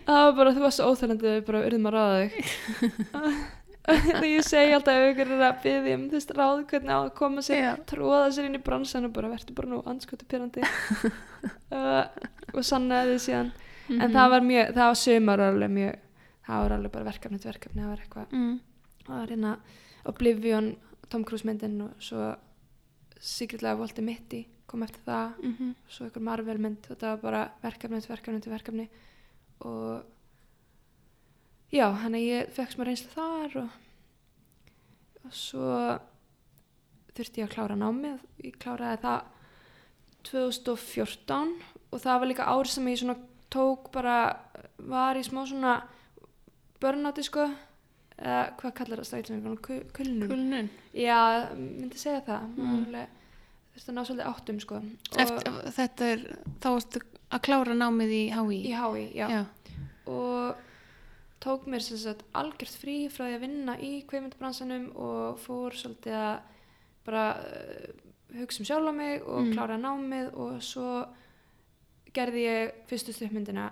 [0.07, 2.45] það var bara þú varst svo óþælandi við bara urðum að ráða þig
[4.05, 7.13] þegar ég segi alltaf ef ykkur er að byggja um veist ráð hvernig á að
[7.19, 7.73] koma sér Já.
[7.91, 10.63] tróða sér inn í bransan og bara verður bara nú anskotu pyrrandi
[11.75, 12.05] uh,
[12.53, 13.51] og sannaði síðan
[13.85, 14.01] Mhm.
[14.01, 15.97] en það var mjög, það var sömur alveg mjög,
[16.47, 18.55] það var alveg bara verkefni til verkefni, það var eitthvað, Mm.
[19.05, 19.51] það var hérna
[20.09, 20.69] Oblivion,
[21.09, 22.31] Tom Cruise myndin og svo
[23.61, 25.75] Life Volti Mitti kom eftir það, Mhm.
[25.87, 28.87] svo einhver Marvel mynd og það var bara verkefni til verkefni til verkefni
[29.61, 30.03] og
[31.75, 33.69] já, hann að ég fekk smá reynslu þar og,
[35.25, 35.69] og svo
[37.15, 39.31] þurfti ég að klára námið ég kláraði það
[40.25, 41.53] 2014
[41.93, 43.17] og það var líka ár sem ég svona
[43.53, 44.15] tók bara
[44.89, 45.75] var í smá svona
[46.81, 47.45] börnáti sko
[48.15, 49.57] eða hvað kallar það stæðlum
[49.95, 50.69] kulnun Kulnun.
[50.95, 51.19] já,
[51.55, 52.85] myndi segja það Mm.
[53.75, 54.77] þurfti að ná svolítið áttum sko
[55.19, 56.21] Eftir, þetta er,
[56.63, 57.01] þá varstu
[57.35, 58.59] að klára námið í HÍ.
[58.63, 59.27] í HÍ, já.
[59.29, 59.45] Já.
[60.07, 60.55] og
[61.45, 66.39] tók mér sagt algjört frí frá því að vinna í kveimundabransanum og fór svolítið að
[67.05, 67.93] bara uh,
[68.39, 69.53] hugsa um sjálf á mig og Mm.
[69.53, 71.05] klára námið og svo
[72.15, 73.69] gerði ég fyrstu stuppmyndina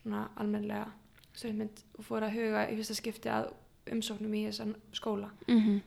[0.00, 0.88] svona almennlega
[1.36, 3.50] stuppmynd og fór að huga í fyrsta skipti að
[3.92, 5.80] umsóknum í þessan skóla Mm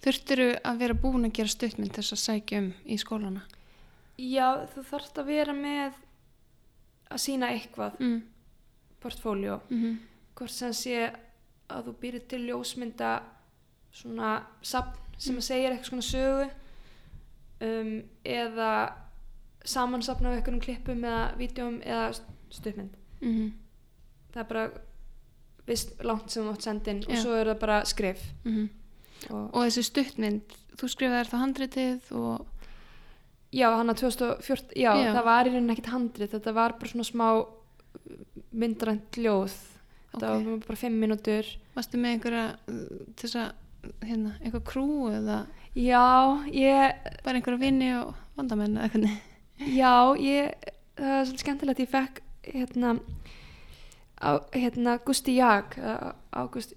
[0.00, 3.42] Þurftiru að vera búin að gera stuttmynd þess að sækja um í skólana?
[4.16, 5.92] Já, þú þarft að vera með
[7.12, 8.22] að sína eitthvað Mm.
[9.02, 9.98] portfóljó Mm
[10.36, 11.10] hvort sem sé
[11.72, 13.22] að þú býrir til ljósmynda
[13.92, 15.38] svona sapn sem Mm.
[15.38, 16.50] að segja eitthvað svona sögu
[17.60, 18.92] um, eða
[19.64, 22.10] samansapna af einhverjum klippum eða vídjum eða
[22.50, 23.52] stuðmynd Mm
[24.36, 24.70] það er bara
[25.66, 27.20] vist langt sem þú mátt senda inn og Já.
[27.22, 28.68] svo er það bara skrif -hmm.
[29.30, 30.42] og, Og þessi stuttmynd,
[30.76, 32.46] þú skrifaðir það handritið og...
[33.52, 35.12] já, hann að 2014 já, Já.
[35.14, 37.46] það var í rauninni ekkit handrit þetta var bara svona smá
[38.52, 39.54] myndrænt ljóð
[40.16, 40.44] þetta Ok.
[40.46, 42.56] var bara fimm mínútur Varstu með einhverja
[43.20, 43.52] þess að,
[44.02, 46.04] hérna, einhver krú eða já,
[46.50, 49.18] ég bara einhverja vini og vandamenn eða hvernig?
[49.76, 50.52] Já, ég,
[50.96, 52.98] það er svolítið skemmtilegt, ég fekk hérna,
[54.20, 56.72] á, hérna Gusti Jag, eða Ágúst,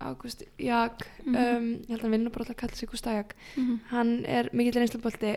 [0.00, 0.92] Ágúst Jag,
[1.24, 1.36] Mhm.
[1.36, 3.78] um, ég held að hann vinnur bara alltaf að kalla sig Gústa Jag, Mm -hmm.
[3.90, 5.36] hann er mikill reynslubolti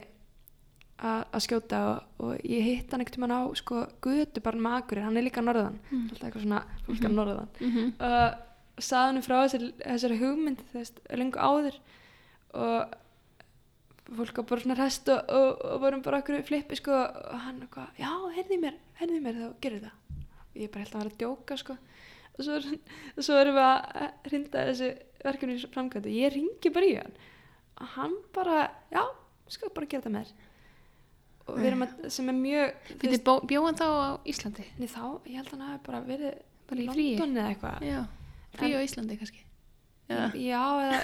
[1.04, 4.76] að skjóta og, og ég hitt hann ekkert um hann á sko gutu bara með
[4.78, 6.10] akurir, hann er líka norðan, Mm.
[6.12, 7.06] alltaf eitthvað svona fólk Mhm.
[7.10, 7.48] að norðan.
[7.60, 7.94] Mm -hmm.
[8.00, 8.36] uh,
[8.80, 11.76] sagði hann frá þessari, þessari hugmynd þú veist, lengur áður.
[12.54, 12.94] Og
[14.18, 17.62] fólk var bara svona rest og, og, og vorum bara okkur flippi sko og hann
[17.62, 19.98] eitthvað, já, heyrði mér heyrði mér þá gerir það.
[20.54, 21.78] Og ég bara held að hann var að djóka sko.
[22.38, 22.60] Og svo,
[23.26, 24.90] svo erum við að hrinda þessu
[25.24, 27.14] verkefni framkvæmdu ég ringi bara í hann.
[27.82, 29.04] Og hann bara, já,
[29.50, 30.34] skal bara gera það með þér.
[30.34, 30.52] og
[31.48, 34.66] að, sem er mjög Býtti veist, bjóðan þá á Íslandi?
[34.80, 36.38] nei, þá, ég held að hann hafi bara verið
[36.70, 36.86] Bara í?
[36.88, 38.08] London eða eitthvað
[38.54, 39.42] frí á Íslandi kannski.
[40.10, 40.98] Já, já, eða,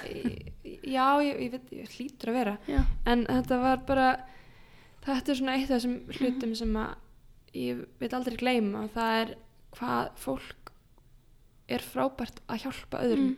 [0.83, 4.07] já, ég, ég veit, ég hlýtur að vera já, en þetta var bara
[5.05, 6.95] þetta er svona eitt af þessum hlutum sem að
[7.57, 9.31] ég vil aldrei gleyma og það er
[9.79, 10.73] hvað fólk
[11.69, 13.37] er frábært að hjálpa öðrum Mm.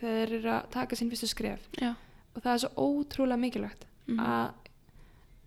[0.00, 1.94] þegar þeir eru að taka sín fyrstu skref já.
[2.34, 4.18] og það er svo ótrúlega mikilvægt Mhm.
[4.18, 4.52] að,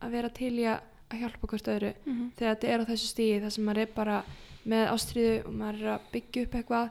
[0.04, 0.80] að vera til í að,
[1.14, 2.30] hjálpa hvort öðru Mhm.
[2.38, 4.18] þegar þetta er á þessu stíði þar sem maður er bara
[4.66, 6.90] með ástriðu og maður er að byggja upp eitthvað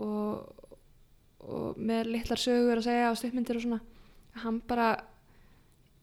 [0.00, 0.66] og,
[1.46, 3.80] og með litlar sögur að segja á stuppmyndir og svona
[4.42, 4.88] hann bara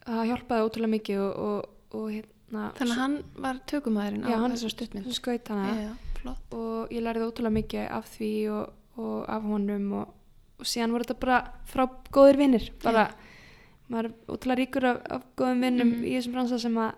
[0.08, 4.42] það hjálpaði ótrúlega mikið og, og, og hérna Þannig að hann var tökumæðurinn já, á
[4.44, 5.06] hann þessu stuttmynd.
[5.08, 6.54] svo skaut hana Já, flott.
[6.58, 10.12] og ég lærði ótrúlega mikið af því og, og af honum og,
[10.60, 13.08] og síðan voru þetta bara frá góðir vinnir bara,
[13.90, 16.04] maður er ótrúlega ríkur af, af góðum vinnum Mhm.
[16.06, 16.94] í þessum bransa sem að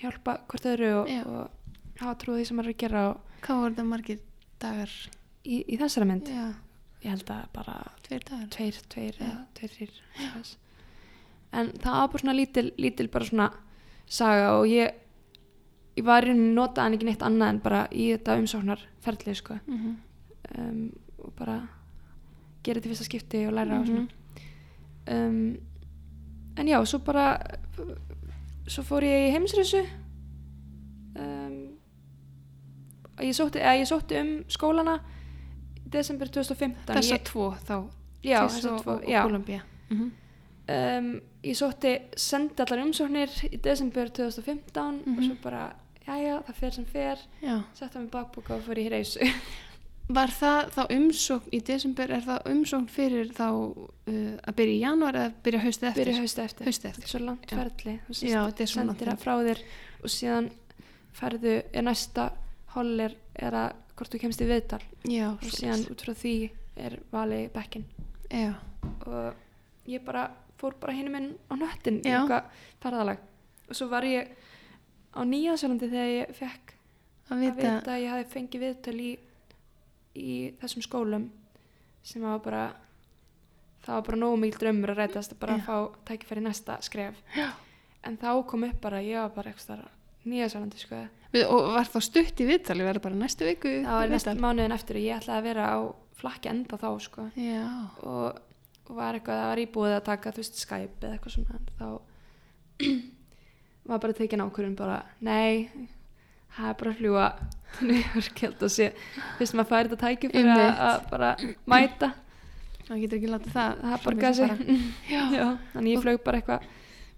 [0.00, 1.50] hjálpa hvort öðru og, og
[2.00, 4.18] hafa trúið því sem maður er að gera og Hvað voru þetta margir
[4.60, 4.90] dagar?
[5.44, 6.54] í, í þessara mynd Já,
[7.04, 8.48] ég held að bara tveir dagar.
[8.48, 10.56] tveir, tveir eða tveir, þrýr svoleiðis.
[11.52, 13.50] en það var bara svona lítil, lítil bara svona
[14.06, 14.92] saga og ég
[15.96, 19.58] ég var í rauninni nota hann ekki neitt annað en bara í þetta umsóknarferðli sko
[19.66, 19.96] Mm
[20.58, 20.92] um,
[21.24, 21.68] og bara
[22.62, 23.94] gera þetta fyrsta skipti og læra og Mhm.
[23.94, 24.08] svona
[25.10, 25.56] um,
[26.56, 27.38] en já, svo bara
[28.66, 29.82] svo fór ég í heimsreysu
[31.18, 31.56] um,
[33.20, 33.34] ég
[33.80, 34.98] ég sótti um skólana
[35.84, 37.76] desember 2015 Þessa ég, tvo þá,
[38.24, 39.62] já, Tiss þessa og, tvo, og, og Kolumbía.
[39.90, 40.10] Mm
[40.68, 41.08] um,
[41.44, 45.24] ég sótti sendi allar umsóknir í desember 2015 og Mhm.
[45.26, 45.74] svo bara,
[46.06, 47.62] já já, það fer sem fer Já.
[47.74, 49.20] setta mig bakbúka og fór í reysu
[50.04, 54.82] Var það þá umsókn í desember, er það umsókn fyrir þá uh, að byrja í
[54.82, 56.02] janúar eða byrja haustið eftir?
[56.02, 56.68] byrja hausti eftir.
[56.68, 57.08] Haustið eftir.
[57.08, 59.62] svo langt þú Já, þetta er svona sendir það frá þér
[60.02, 60.50] og síðan
[61.14, 62.28] ferðu, er næsta
[62.74, 63.16] holl er,
[63.48, 64.82] að hvort þú kemst í viðtal.
[65.08, 66.36] Já, og síðan út frá því
[66.84, 67.84] er valið bekkin
[68.28, 68.52] Já,
[69.06, 70.28] og ég bara
[70.60, 72.48] fór bara hinum inn á nöttin í eitthvað
[72.82, 73.20] ferðalag.
[73.68, 74.32] Og svo var ég
[75.14, 79.12] á Nýjasjálandi þegar ég fekk að að vita, vita að ég hafi fengið viðtöl í,
[80.14, 81.28] í þessum skólum
[82.04, 82.64] sem var bara
[83.84, 85.64] það var bara nógu mikil draumur að rætast að bara Já.
[85.66, 85.76] fá
[86.08, 87.50] tækifæri næsta skref Já.
[88.04, 89.84] en þá kom upp bara, ég var bara eitthvað
[90.24, 91.02] Nýjasjálandi sko
[91.44, 94.44] og var þá stutt í viðtali, verður bara næstu viku það var í næst viðtal?
[94.46, 95.78] mánuðin eftir og ég ætlaði að vera á
[96.16, 97.64] flakki enda þá sko Já,
[98.00, 98.38] og,
[98.86, 101.88] og var eitthvað það var íbúið að taka þú veist Skype eða eitthvað svona þá
[103.90, 105.90] var bara tekin ákvörðun bara nei
[106.54, 107.26] það er bara að fljúa
[107.74, 108.90] til New York held að sé
[109.38, 111.32] fyrst maður færi þetta tæki fyrir að, að bara
[111.74, 112.12] mæta.
[112.84, 114.56] Það getur ekki látið það það borgaði sig
[115.74, 116.66] þannig ég flög bara eitthvað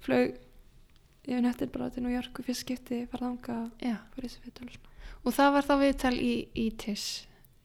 [0.07, 0.37] flög
[1.27, 3.61] yfir nettir bara til New York og fyrst skipti farða ánga
[5.27, 7.07] og það var þá viðtal í, í TIS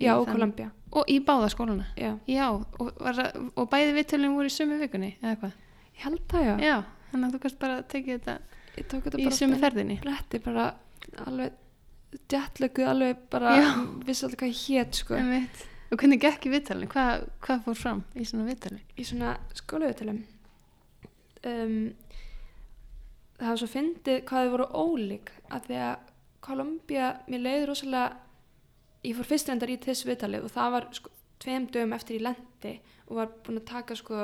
[0.02, 1.86] Í já, og Columbia Og í báða skólana?
[1.96, 5.60] Já, Já, og, og bæði viðtölin voru í sömu vikunni eða hvað?
[5.92, 6.76] ég held það já, Já,
[7.12, 8.36] þannig að þú kannst bara tekið þetta
[8.82, 9.98] í beint ferðinni.
[10.02, 10.66] Bretti bara
[11.28, 11.61] alveg
[12.32, 13.70] jetlöku alveg bara Já.
[14.08, 15.66] vissi alltaf hvað ég hét sko Einmitt.
[15.92, 16.88] Og hvernig gekk í viðtalinu?
[16.92, 18.80] Hvað, hvað fór fram í svona viðtali?
[18.96, 20.22] í svona skólaviðtölum
[21.48, 21.94] um,
[23.40, 26.08] það var svo fyndið hvað þau voru ólík að því að
[26.42, 28.18] Kolumbía, mér leiði rosalega
[29.06, 32.26] ég fór fyrst reyndar í þessu viðtalið og það var sko tveim dögum eftir ég
[32.26, 32.72] lendi
[33.08, 34.24] og var búin að taka sko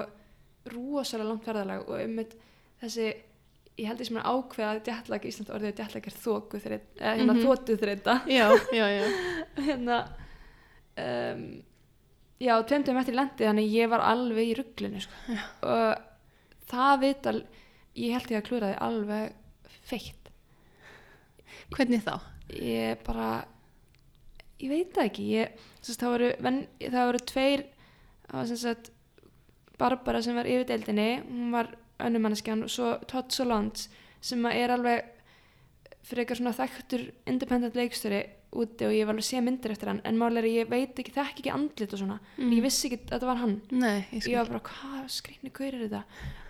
[0.74, 2.22] rosalega langt ferðalag og um
[2.82, 3.08] þessi
[3.78, 6.62] ég held því sem er ákveða að jetlag í Ísland orðið að jetlag er þóku
[6.64, 7.44] þreita eða hérna Mhm.
[7.46, 9.04] þóttu þreita Já, já, já
[9.68, 9.98] hérna
[10.98, 11.44] um,
[12.42, 15.38] já, tveim dögum eftir lendi þannig ég var alveg í rugglinu sko.
[15.62, 16.02] og
[16.72, 17.38] það vital
[17.98, 20.32] ég held ég að klúra því alveg feitt
[21.74, 22.16] Hvernig þá?
[22.54, 23.30] ég bara
[24.62, 27.64] ég veit ekki ég, sérst, það, voru, ven, það voru tveir
[28.28, 28.92] það var sem sagt
[29.78, 31.68] Barbara sem var yfir deildinni hún var
[32.04, 33.88] önnumanneskjan og svo Todd Solondz
[34.22, 35.14] sem er alveg
[36.08, 38.22] fyrir eitthvað svona þekktur independent leikstjóri
[38.58, 41.42] úti og ég var alveg sé myndir eftir hann en málega ég veit ekki, þekk
[41.42, 42.20] ekki andlit og svona.
[42.40, 43.56] En ég vissi ekki að þetta var hann.
[43.72, 46.04] Nei, ég ég var bara, hvað skrýnni hver er þetta?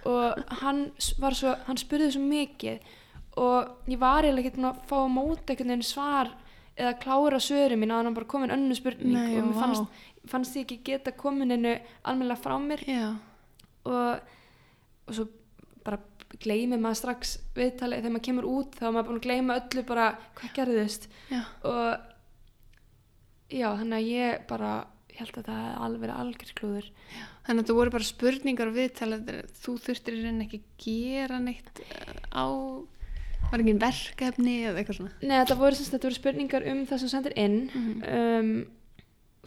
[0.08, 0.84] Og hann
[1.24, 2.92] var svo hann spurði svo mikið
[3.38, 6.32] og ég var eiginlega ekki að fá að móta einhvern veginn svar
[6.78, 10.58] eða klára svöru mín að hann bara komin önnu spurning Nei, og mér fannst, fannst
[10.58, 11.74] ég ekki geta komin hennu
[12.06, 12.84] almennilega frá mér.
[12.86, 13.08] Já,
[13.90, 14.36] og,
[15.08, 15.28] og svo
[15.88, 16.02] bara
[16.44, 18.04] gleymi maður strax viðtalið.
[18.04, 21.08] Þegar maður kemur út þá er maður búin að gleyma öllu bara hvað gerðist?
[21.32, 21.90] Já, og
[23.54, 24.74] já, þannig að ég bara
[25.18, 26.92] ég held að það er alveg algjör klúður.
[27.48, 29.12] Þannig að það voru bara spurningar og viðtal
[29.64, 32.48] þú þurftir í rauninni ekki gera neitt eh, á
[33.48, 35.14] Var ekki verkefni eða eitthvað svona?
[35.22, 37.58] Nei, þetta voru, semst, þetta voru spurningar um það sem þú sendir inn.
[37.72, 38.02] Mhm.
[38.18, 38.50] um,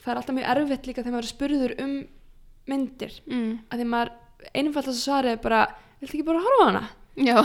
[0.01, 1.95] það er alltaf mjög erfitt líka þegar maður spurður um
[2.71, 3.17] myndir.
[3.27, 3.51] Mm.
[3.69, 4.13] að því maður
[4.55, 5.61] einfaldast að svarið er bara
[6.01, 6.83] viltu ekki bara horfa á hana?
[7.21, 7.37] Já,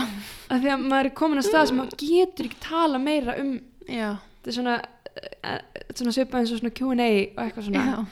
[0.48, 3.50] að því að maður er komin að stað sem maður getur ekki tala meira um
[3.90, 4.76] já, þetta er svona,
[5.16, 5.58] uh,
[5.90, 8.04] svona svipað eins og svona Q&A og eitthvað svona.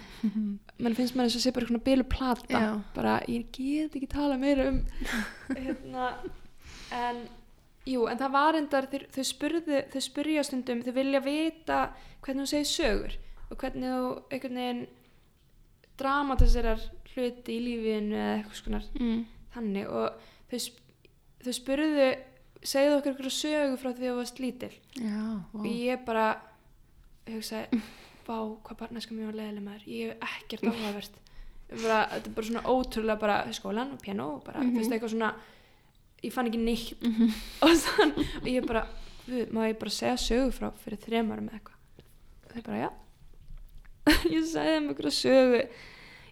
[0.75, 2.71] Mann finnst maður eins og sé bara svona bilu plata Já.
[2.97, 4.81] bara ég get ekki tala meira um
[5.55, 6.09] hérna.
[6.91, 7.23] En
[7.87, 11.79] jú, en það var endar þau spurðu, þau spurja stundum þau vilja vita
[12.25, 13.17] hvernig þú segir sögur
[13.51, 14.85] og hvernig þú einhvern veginn
[16.01, 16.83] dramatiserar
[17.15, 19.25] hluti í lífinu eða eitthvað skonar Mm.
[19.55, 20.81] þannig og þau, sp-
[21.45, 22.09] þau spurðu
[22.65, 24.73] segðu okkur eitthvað sögu frá því að þú varst lítil.
[24.97, 26.27] Já, og ég bara
[27.29, 27.81] hugsaði
[28.27, 29.85] vá, hvað barneska mér var leiðileg maður.
[29.87, 31.19] Ég hef ekkert áhugavert.
[31.75, 34.73] Bara, þetta er bara svona ótrúlega bara skólan og piano og bara, Mhm.
[34.75, 35.35] þú veist, eitthvað svona
[36.25, 36.93] ég fann ekki neitt.
[37.63, 38.87] Og, þann, og ég bara,
[39.27, 41.79] "Guð, má ég bara segja sögu frá fyrir þremar með eitthvað?
[42.47, 42.91] Og þau bara, já.
[44.33, 45.69] Ég sagði þeim einhverja sögu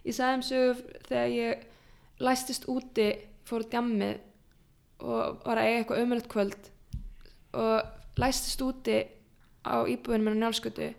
[0.03, 1.65] ég sagði þeim sögu þegar ég
[2.23, 3.07] læstist úti
[3.47, 4.19] fór á djammið
[5.03, 6.69] og var að eiga eitthvað umrætt kvöld
[7.59, 8.97] og læstist úti
[9.63, 10.89] á íbúðinu mér á njálskutu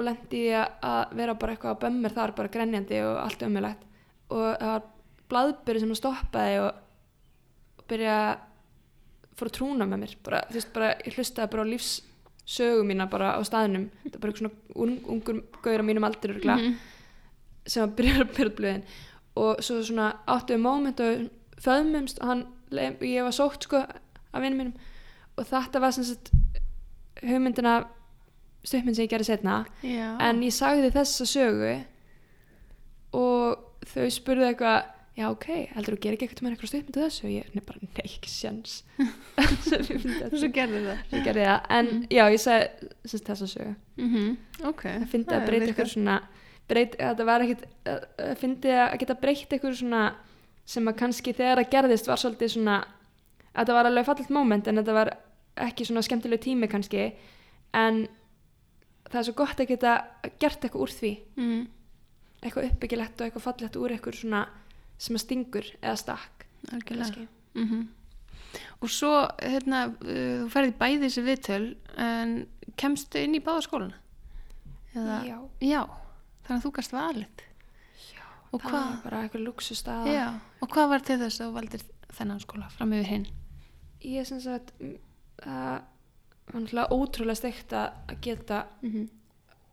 [0.00, 3.82] og lendi í að, vera bara eitthvað á bömmir þar bara grenjandi og allt umrætt
[4.30, 4.86] og það var
[5.30, 6.70] blaðbyrði sem stoppaði og,
[7.80, 8.16] og byrja
[9.38, 10.14] fór að trúna með mér.
[10.26, 13.86] Bara, þú veist, bara, ég hlustaði bara á lífssögu mína bara á staðnum.
[14.04, 16.74] Þetta er bara eitthvað svona un, ungur gauður á mínum aldur mm Mhm.
[17.66, 18.84] Sem að byrja að byrja blöðin
[19.40, 21.26] og svo svona áttu við moment og
[21.60, 22.46] föðmumst og hann,
[23.04, 24.74] ég var sótt sko af vinnum mínum.
[25.38, 26.30] Og þetta var sem sagt
[27.22, 27.74] hugmyndina
[28.64, 30.16] stuppmynd sem ég gerði setna Já.
[30.20, 31.74] en ég sagði þessa sögu
[33.16, 34.80] og þau spurðu eitthvað
[35.20, 37.22] já ok, heldur þú gerir ekki eitthvað með eitthvað stuppmyndu þessu?
[37.26, 38.76] Og ég, nei bara, nei ekki sjans
[39.70, 41.00] þetta svo gerði það.
[41.76, 43.74] en já ég sagði sagt, þessa sögu.
[44.00, 44.12] Mm
[44.70, 44.84] Ok.
[44.84, 46.16] það Það að breyta eitthvað svona
[46.70, 50.04] breyt, það var ekkit að- að fyndi að geta breytt eitthvað svona
[50.70, 52.78] sem að kannski þegar það gerðist var svolítið svona
[53.54, 55.10] að það var alveg fallit moment en þetta var
[55.56, 57.04] ekki svona skemmtileg tími kannski
[57.74, 58.04] en
[59.10, 59.94] það er svo gott að geta
[60.38, 61.66] gert eitthvað úr því Mm.
[62.42, 64.44] eitthvað uppbyggilegt og eitthvað fallegt úr eitthvað svona
[64.98, 66.46] sem að stingur eða stakk
[66.86, 67.26] kannski.
[67.54, 67.88] Mm
[68.82, 73.94] Og svo, hérna, uh, þú ferði bæði þessi viðtöl, en kemstu inn í báða skólana?
[74.96, 75.82] Eða, já, Já,
[76.50, 77.44] þannig að þú gast valið.
[78.10, 78.88] já Og það hvað?
[78.90, 80.26] var bara eitthvað luxustað Já,
[80.60, 81.82] og hvað var til þess að þú valdir
[82.18, 83.26] þennan skóla fram yfir hinn?
[84.00, 84.96] ég sagt mm,
[85.44, 85.80] það
[86.50, 89.08] var náttúrulega ótrúlega steikt að að geta Mm -hmm.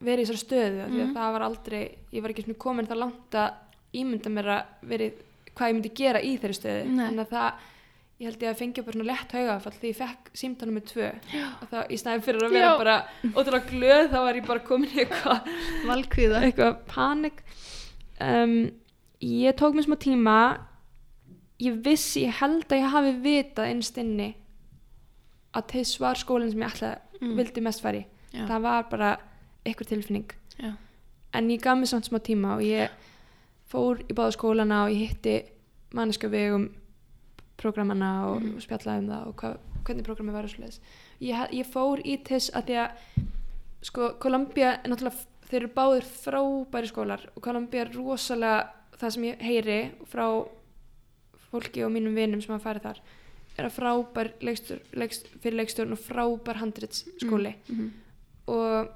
[0.02, 1.14] verið í þessari stöðu að Mhm.
[1.16, 3.54] það var aldrei, ég var ekki komin það langt að
[3.94, 5.14] ímynda mér að verið
[5.56, 7.08] hvað ég myndi gera í þeirri stöðu Nei.
[7.08, 7.54] en að það,
[8.18, 11.10] ég held ég að fengi bara svona lett haugafall því ég fekk símtala með tvö
[11.72, 12.78] það í snæði fyrir að vera Já.
[12.82, 12.96] bara
[13.34, 15.52] ótrúlega glöð þá var ég bara komin í eitthvað
[15.92, 16.42] Valkvíða.
[16.48, 17.44] eitthvað panik
[18.22, 18.56] um,
[19.22, 20.38] ég tók mér smá tíma
[21.62, 24.32] ég vissi, ég held að ég hafi vitað innst inni
[25.58, 27.32] að þess var skólinn sem ég ætlaði Mm.
[27.34, 28.44] vildi mest fari Já.
[28.46, 29.08] það var bara
[29.66, 30.28] eitthvað tilfinning
[30.62, 30.76] Já.
[31.34, 32.92] en ég gaf mér samt smá tíma og ég
[33.72, 35.34] fór í báða skólana og ég hitti
[35.98, 36.68] manneska vegum
[37.58, 39.52] prógramana og, og spjallaði um það og hva,
[39.88, 40.80] hvernig prógrami var og svoleiðis.
[41.24, 43.28] Ég, ég fór í þess að því að
[43.90, 45.16] sko, náttúrulega
[45.48, 49.78] þeir eru báðir frábæri skólar og Columbia er rosalega það sem ég heyri
[50.12, 50.26] frá
[51.48, 53.06] fólki og mínum vinum sem hafa farið þar
[53.58, 57.88] er að frábær leikstur, leikst, fyrir leikstjórn og frábær handrits skóli Mm
[58.48, 58.90] og,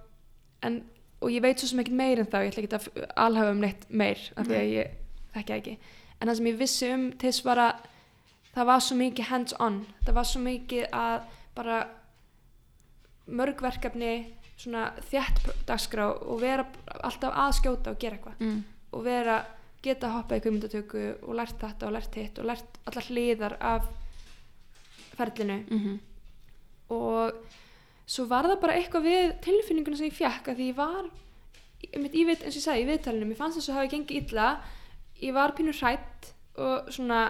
[0.66, 0.82] en,
[1.22, 3.64] og ég veit svo sem ekkert meir en þá, ég ætla ekki að alhafa um
[3.64, 4.94] neitt meir af því að ég
[5.36, 5.76] þekki það ekki.
[6.18, 7.90] En það sem ég vissi um þess var að
[8.56, 11.26] það var svo mikið hands on það var svo mikið að
[11.56, 11.80] bara
[13.32, 14.14] mörg verkefni
[14.62, 16.68] svona þjætt dagskrá og vera
[17.02, 18.46] alltaf að skjóta og gera eitthvað.
[18.46, 18.62] Mm.
[18.92, 19.40] og vera
[19.82, 23.90] geta hoppað í kveimundatöku og lært þetta og lært hitt og lært allar hliðar af
[25.18, 25.60] ferlinu.
[25.70, 26.00] Mm
[26.92, 27.36] og
[28.04, 31.06] svo var það bara eitthvað við tilfinninguna sem ég fekk að því ég var
[31.86, 34.48] ég, veit, eins og ég sagði í viðtalinu mér fannst þess að hafa gengið illa.
[35.22, 37.22] Ég var pínur hrætt og svona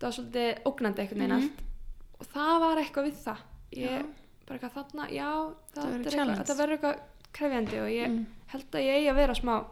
[0.00, 1.50] það var svolítið ógnandi eitthvað neina Mhm.
[1.50, 3.36] allt og það var eitthvað við það
[3.72, 4.06] ég, Já.
[4.46, 5.30] bara eitthvað þarna, já
[5.74, 7.00] það, Það verður er eitthvað,
[7.32, 8.26] krefjandi og ég Mm.
[8.46, 9.64] held að ég eigi að vera smá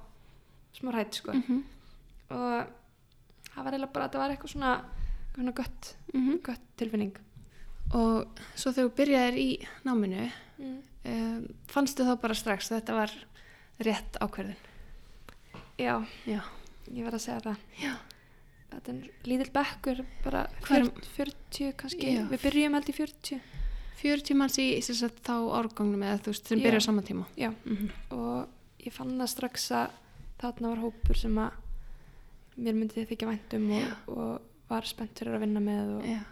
[0.79, 1.63] smá hrætt sko Mhm.
[2.31, 2.67] og
[3.55, 4.85] það var eiginlega bara, þetta var eitthvað svona,
[5.35, 6.43] svona gött, Mhm.
[6.43, 7.17] gött tilfinning
[7.95, 10.83] Og svo þegar þú byrjaðir í náminu, mm.
[11.07, 13.11] um, fannstu þá bara strax að þetta var
[13.81, 14.57] rétt ákverðin?
[15.79, 16.41] já, Já.
[16.93, 17.95] ég verð að segja það Já.
[18.73, 22.27] Þetta er lítill bekkur bara Hvað er- 40, 40 kannski, Já.
[22.29, 23.41] við byrjum held í 40
[23.99, 26.65] 40 manns í sem sagt, þá árgangnum eða þú veist, sem Já.
[26.69, 27.51] byrjar saman tíma Já.
[27.65, 27.91] Mhm.
[28.11, 28.49] og
[28.85, 29.91] ég fann það strax að
[30.39, 31.53] þarna var hópur sem að
[32.59, 36.27] mér myndi þykja væntum og, og var spennt fyrir að vinna með og,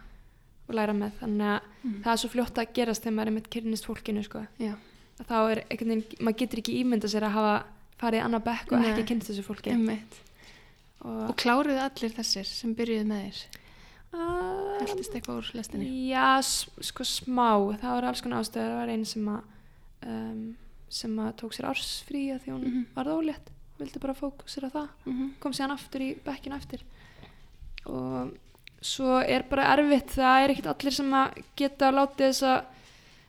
[0.69, 2.01] og læra með þannig að Mhm.
[2.03, 4.45] það er svo fljótt að gerast þegar maður er með kyrnist fólkinu sko.
[4.59, 7.65] að þá er einhvern veginn, maður getur ekki ímynda sér að hafa
[7.99, 8.89] farið annað bekk og Nei.
[8.93, 10.19] ekki kynst þessu fólki einmitt
[11.01, 13.63] og, Og kláruðu allir þessir sem byrjuðu með þér?
[14.17, 15.89] Uh, Heldist eitthvað úr lestinni?
[16.09, 17.49] Já, sko smá.
[17.81, 19.41] Það var alls konar ástöður, það var einn sem að
[20.07, 20.41] um,
[20.89, 22.85] sem að tók sér ársfrí að því hún Mhm.
[22.95, 23.49] varð ólétt.
[23.77, 24.87] Vildi bara fókusera það.
[25.05, 25.27] Mhm.
[25.39, 26.81] kom síðan aftur í bekkinu eftir.
[27.85, 28.31] Og
[28.81, 30.15] svo er bara erfitt.
[30.15, 32.65] Það er ekkert allir sem að geta látið þessa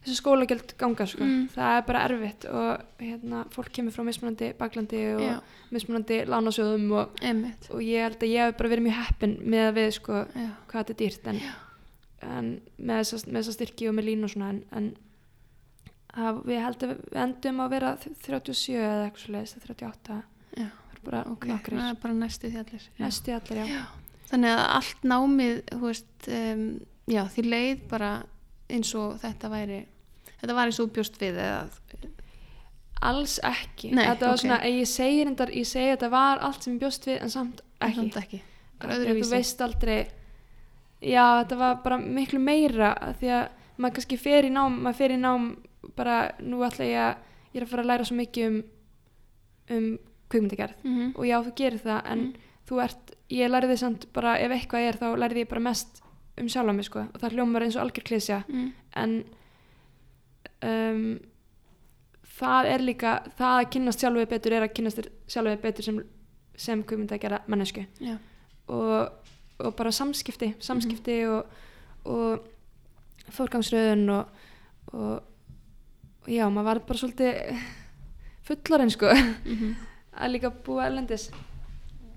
[0.08, 1.24] þessu skólagjöld ganga sko.
[1.24, 1.46] Mm.
[1.54, 5.34] það er bara erfitt og hérna, fólk kemur frá mismunandi baklandi og Já,
[5.74, 7.20] mismunandi lánasjóðum og,
[7.70, 10.48] og ég held að ég hef bara verið mjög heppin með að við sko, Já,
[10.70, 11.42] hvað þetta er dýrt en,
[12.28, 14.90] en með þessa, styrki og með lín og svona en, en
[16.18, 20.18] að við heldum við endum að vera 37 eða eitthvað svo leiðist 38
[20.58, 20.68] já,
[21.04, 23.00] bara ok, nokkrir það er bara næstu því allir Já.
[23.04, 23.78] næstu allir.
[24.28, 26.64] Þannig að allt námið, veist, um,
[27.08, 28.10] því leið bara
[28.68, 29.78] eins og þetta væri,
[30.40, 31.68] þetta var eins og bjóst við eða,
[33.08, 33.92] alls ekki.
[33.94, 34.42] Nei, þetta var ok.
[34.42, 37.60] svona, ég segi reyndar ég segi þetta var allt sem ég bjóst við en samt
[37.80, 38.40] ekki, samt ekki,
[38.80, 39.98] þú veist aldrei.
[40.98, 43.44] Já, þetta var bara miklu meira því að
[43.78, 45.44] maður kannski fer í nám maður fer í nám
[45.94, 47.14] bara nú ætla ég að
[47.54, 48.58] ég er að fara að læra svo mikið um
[49.76, 49.86] um
[50.32, 50.74] kvikmyndagerð.
[50.84, 51.12] Mhm.
[51.16, 52.34] og já, þú gerir það en Mm.
[52.68, 56.02] þú ert, ég lærði samt bara ef eitthvað er þá lærði ég bara mest
[56.38, 57.00] um sjálfa mig sko.
[57.14, 58.72] Og það hljómar eins og algjör klísja Mm.
[58.96, 59.24] en
[60.62, 61.18] um,
[62.38, 65.62] það er líka það að kynnast sjálfu þér betur er að kynnast þér sjálfu þér
[65.62, 65.98] betur sem,
[66.56, 67.84] sem kvikmynd að gera mannesku
[68.68, 69.10] og,
[69.58, 71.34] og bara samskipti samskipti Mhm.
[71.34, 71.44] og,
[72.04, 74.28] og fórgangsröðun og,
[74.92, 75.22] og,
[76.28, 77.58] já, maður var bara svolítið
[78.48, 79.06] fullarinn sko
[79.44, 79.74] Mhm.
[80.18, 81.30] að líka búa erlendis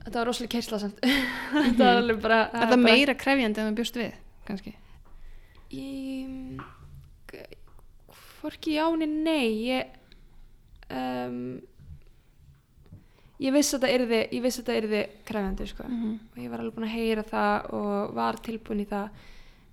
[0.05, 0.99] þetta var rosalega keisla samt
[1.53, 4.13] þetta var alveg bara er það meira krefjandi en þú bjóst við,
[4.47, 4.73] kannski?
[5.71, 6.57] Í,
[8.41, 9.85] hvorki jáni nei ég
[10.91, 11.59] um,
[13.41, 13.91] ég vissi að þetta
[14.35, 15.83] ég að yrði krefjandi sko.
[15.89, 16.15] Mhm.
[16.31, 19.09] og ég var alveg búin að heyra það og var tilbúin í það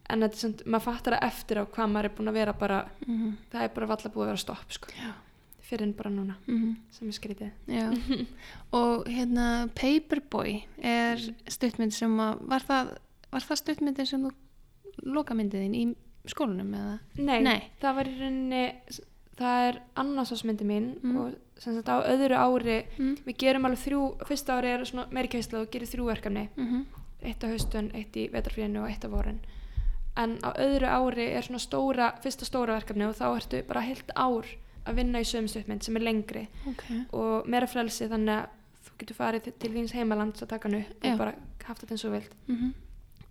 [0.08, 2.52] en þetta er samt, maður fattar það eftir á hvað maður er búin að vera
[2.56, 3.32] bara Mhm.
[3.52, 4.88] það er bara valla búið að vera stopp sko.
[4.96, 5.12] Já.
[5.68, 6.76] fyrir en bara núna Mhm.
[6.90, 7.90] sem er skrítið Já,
[8.72, 11.16] og hérna Paperboy er
[11.46, 12.96] stuttmynd sem að, var það,
[13.30, 14.32] var það stuttmyndin sem þú
[15.04, 15.94] lokamyndið þín í
[16.26, 16.98] skólanum eða?
[17.16, 17.62] Nei, Nei.
[17.80, 18.62] það var í rauninni
[19.38, 21.16] það er annarsásmyndi mín Mm.
[21.16, 23.16] og sem sagt á öðru ári Mm.
[23.26, 26.84] við gerum alveg þrjú, fyrsta ári er svona meiri keisla og gerir þrjú verkefni Mm
[27.22, 29.40] eitt á haustun, eitt í vetarfríðinu og eitt á vorin
[30.16, 34.10] en á öðru ári er svona stóra, fyrsta stóra verkefni og þá ertu bara heilt
[34.16, 34.44] ár
[34.86, 38.46] að vinna í sömu stuttmynd sem er lengri Ok, og meira frelsi þannig að
[38.86, 42.04] þú getur farið til, þíns heimalands að taka hann upp og bara haft þetta eins
[42.04, 42.74] og vilt mm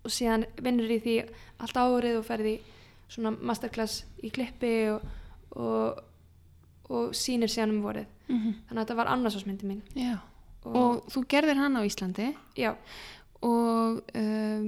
[0.04, 1.28] og síðan vinnur í því
[1.60, 2.60] allt árið og ferði í
[3.08, 5.04] svona masterclass í klippi og,
[5.56, 6.00] og,
[6.92, 8.06] og sýnir síðan um vorið.
[8.28, 9.82] Þannig að þetta var annarsásmyndi mín.
[9.96, 10.18] Já.
[10.68, 12.26] Og, og þú gerðir hann á Íslandi?
[12.58, 12.74] Já,
[13.46, 14.66] og um,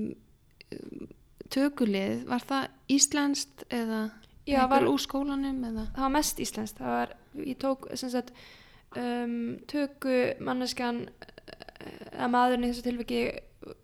[1.50, 4.04] tökulið, var það íslenskt eða
[4.48, 5.84] Já, var- úr skólanum eða?
[5.94, 6.78] það var mest íslenskt.
[6.80, 7.12] Það var,
[7.44, 8.32] ég tók sem sagt
[8.96, 11.04] um, töku manneskan
[12.10, 13.20] eða maðurinn í þessu tilviki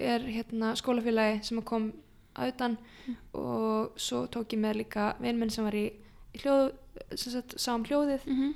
[0.01, 1.91] er hérna skólafélagi sem kom
[2.37, 2.77] að utan
[3.35, 5.87] og svo tók ég með líka vinn minn sem var í,
[6.35, 6.73] í hljóð
[7.15, 8.55] sem sagt sá um hljóðið Mm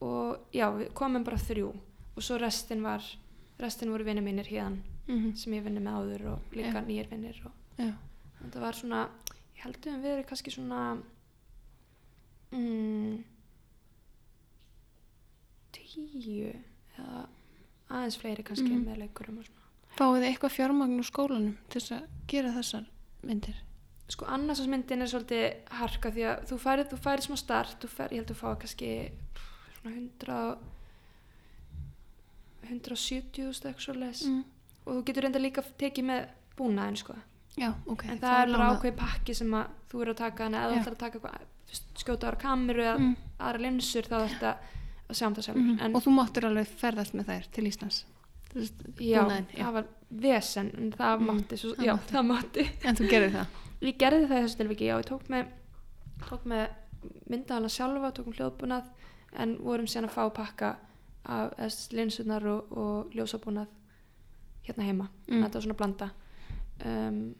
[0.00, 1.74] og já, við komum bara þrjú
[2.16, 3.04] og svo restin var
[3.60, 5.34] restin voru vinni mínir hérna -hmm.
[5.36, 6.86] sem ég vinni með áður og líka Já.
[6.86, 7.92] nýjir vinnir og Já,
[8.42, 9.08] þetta var svona
[9.56, 11.02] ég held að við verið kannski svona
[12.52, 13.24] mm,
[15.74, 16.50] tíu
[16.96, 17.26] eða
[17.90, 18.84] aðeins fleiri kannski Mhm.
[18.88, 19.58] með leikurum og svona
[19.98, 22.86] fáið þið eitthvað fjármagn úr skólanum til að gera þessar
[23.22, 23.54] myndir?
[24.10, 28.12] sko annarsásmyndin er svolítið harka því að þú færið, þú færið smá start þú færið,
[28.12, 28.90] ég held að þú fáið kannski
[29.80, 30.58] svona 100
[32.70, 34.44] 170 eitthvað svo les Mm.
[34.86, 36.26] og þú getur reynda líka tekið með
[36.58, 37.14] búnaðin sko
[37.56, 38.04] Já, ok.
[38.04, 38.76] en það, er bara lánað.
[38.80, 41.40] ákveð pakki sem að þú eru að taka en eða þú ætlar að taka eitthvað,
[41.96, 43.16] skjóta ára kameru eða Mm.
[43.40, 44.56] aðra linsur þá þetta
[45.10, 45.80] að sjá um það sjálfur Mhm.
[45.80, 48.04] en Og þú máttur alveg ferðast með þær til Íslands?
[48.54, 49.64] Veist, já, búnaðinn, já.
[49.64, 52.12] það var vesen en það Mm, mátti, svo, það já, mátti.
[52.14, 53.46] það mátti En þú gerði það?
[53.88, 55.52] ég gerði það þessu tilviki, já, ég tók með
[56.28, 56.64] tók með
[57.30, 58.88] myndaðana sjálfa tókum hljóðbúnað
[59.40, 60.72] en vorum síðan að fá pakka
[61.30, 63.68] af þess linsunar og, og ljósabúnað
[64.66, 65.44] hérna heima Mm.
[65.44, 66.10] þetta var svona blanda
[66.84, 67.34] um,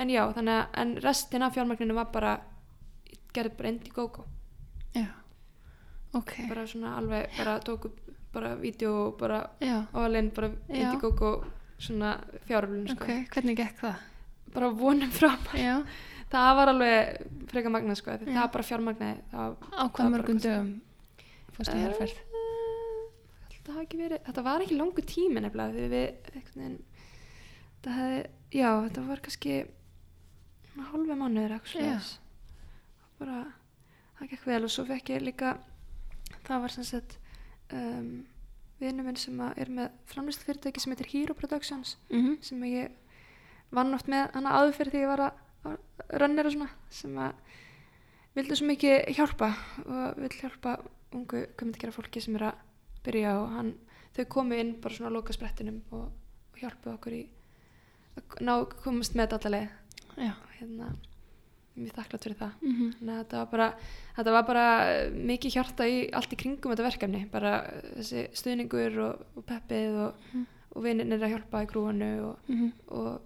[0.00, 2.32] en já, þannig að en restin af fjármagninu var bara
[3.36, 4.24] gerði bara Indiegogo
[4.96, 5.06] já,
[6.16, 8.00] ok bara svona alveg, bara tók upp
[8.32, 10.50] bara vídeo og bara alveg bara.
[10.68, 11.32] Indiegogo
[11.80, 12.14] svona
[12.46, 13.04] fjáröflun sko.
[13.04, 14.06] ok, hvernig gekk það?
[14.54, 15.38] bara vonum fram
[16.30, 19.42] það var alveg frekar magnað sko, það var bara var á
[19.88, 20.70] hvað var mörgum dögum
[21.56, 22.16] fórst í herferð?
[22.20, 23.04] Eh,
[23.54, 26.06] þetta ekki verið þetta var ekki langu tími nefnilega því við
[26.60, 26.78] veginn
[27.84, 28.20] það hefði,
[28.60, 29.56] já, þetta var kannski
[30.90, 31.72] halva mánuður eitthvað
[34.18, 35.56] það gekk vel og svo fekk ég líka
[36.46, 37.19] það var sem sagt
[37.76, 38.10] um,
[38.80, 42.96] vinnu minn sem er með framlýslu fyrirtæki sem heitir Hero Productions Mm sem að ég
[43.70, 45.76] vann oft með hana áður fyrir því ég var að,
[46.22, 47.32] rönnir og svona sem að
[48.34, 49.50] vildi svo mikið hjálpa
[49.84, 50.76] og vill hjálpa
[51.14, 52.64] ungu komendikera fólki sem er að
[53.04, 53.74] byrja og hann,
[54.16, 56.10] þau komu inn bara svona á loka sprettinum og,
[56.52, 57.22] og hjálpu okkur í
[58.16, 59.36] að ná komast með
[60.18, 60.92] já, og hérna
[61.78, 63.68] mjög þakklátt fyrir það mm að þetta var bara,
[64.16, 64.64] þetta var bara
[65.14, 67.52] mikið hjarta í allt í kringum þetta verkefni, bara
[67.96, 70.46] þessi stuðningur og, og peppið og, Mhm.
[70.76, 72.36] og vinnir að hjálpa í grúanu og,
[72.88, 73.20] og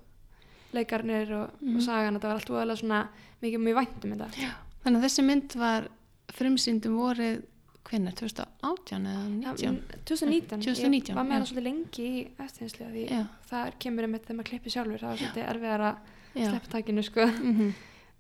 [0.75, 1.77] leikarnir og, Mhm.
[1.77, 3.09] og sagan, þetta var allt voðalega svona
[3.43, 4.55] mikið mjög vænt um þetta.
[4.85, 5.89] þannig að þessi mynd var
[6.35, 7.43] frumsýndum vorið
[7.85, 9.83] hvenær, 2018 eða 19?
[10.05, 13.27] 2019, 2019, ég var með það svolítið lengi í eftirhinslega því Já.
[13.51, 15.97] það kemur einmitt þegar maður klippir sjálfur, það var svolítið erfiðar að
[16.35, 17.27] já, sleppa takinu sko.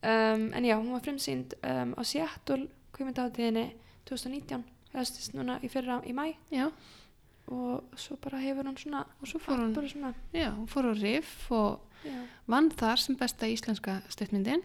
[0.04, 3.64] Um, en já, hún var frumsýnd um, á Seattle kvikmyndahátíðinni
[4.08, 6.68] 2019 eða styrst núna í fyrra í mæ já,
[7.50, 10.94] og svo bara hefur hún svona og svo fór hún, svona já, hún fór á
[10.94, 14.62] riff og já, vann þar sem besta íslenska stuttmyndin.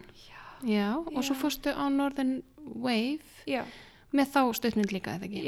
[0.67, 3.63] Já, og svo fórstu á Northern Wave já,
[4.11, 5.45] með þá stuttmynd líka, eða ekki?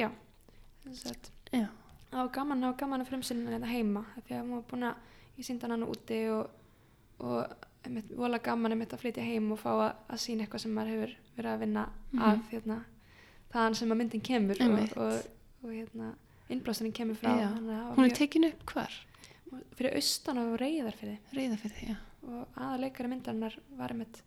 [1.51, 1.67] já.
[2.11, 4.95] Það var gaman, gaman að frumsýna þetta heima af því að hún var búin að
[5.37, 6.49] ég sýndi hann úti og,
[7.23, 7.67] og
[8.15, 11.13] vola gaman einmitt að flytja heim og fá að, að sína eitthvað sem maður hefur
[11.38, 12.21] verið að vinna Mhm.
[12.21, 12.79] að hérna,
[13.53, 15.23] þaðan sem að myndin kemur og, og,
[15.63, 16.13] og hérna,
[16.49, 18.91] innblásinni kemur frá að það hún er mjög- tekin upp hvar?
[19.75, 24.21] fyrir austan og reyðar fyrir Reyða fyrir því, já og aðaleikari myndarinnar var einmitt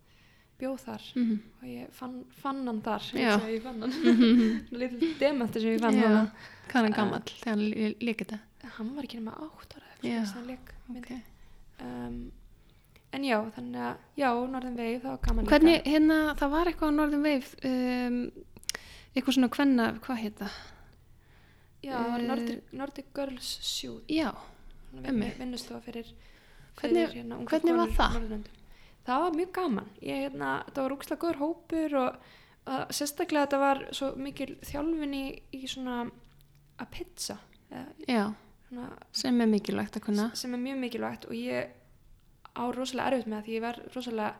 [0.58, 3.38] bjóð þar mm og ég fann, fann hann þar ég, Já.
[3.38, 3.92] segi, ég fann hann
[4.80, 6.30] lítil demanti sem ég fann hann
[6.68, 8.38] hvað er hann gammal þegar hann líka þetta?
[8.76, 10.98] hann var ekki nema átt ára eftir hann leik mynd.
[10.98, 11.20] Okay.
[11.80, 12.32] um,
[13.14, 16.70] en já, þannig að já, Norðan Veif, það var gaman Hvernig, líka hérna, það var
[16.70, 18.18] eitthvað á Northern Wave um,
[19.14, 20.56] eitthvað svona hvenna, hvað heit það?
[21.84, 24.30] já, eh, Nordic, Nordic Girls Shoot Já,
[25.04, 25.36] einmitt.
[25.38, 26.08] vinnustofa fyrir,
[26.78, 28.14] Hvernig- fyrir hérna, hvernig var það?
[28.18, 28.62] Norðurlöndum.
[29.06, 32.16] það var mjög gaman ég, hérna, það var úkslega góður hópur og
[32.66, 35.98] uh, sérstaklega þetta var svo mikil þjálfin í, í svona
[36.80, 37.36] að pizza
[37.70, 38.24] eða, já,
[38.68, 41.68] svona, sem er mikilvægt að kunna sem er mjög mikilvægt og ég
[42.54, 44.34] á rosalega erfitt með því ég var rosalega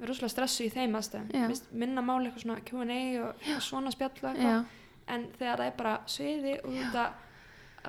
[0.00, 1.64] rosalega stressu í þeim aðstæðum Já.
[1.82, 4.70] Minna máli eitthvað svona Q&A og eitthvað svona spjalla Já, eitthvað.
[5.16, 7.04] en þegar það er bara sviði og þetta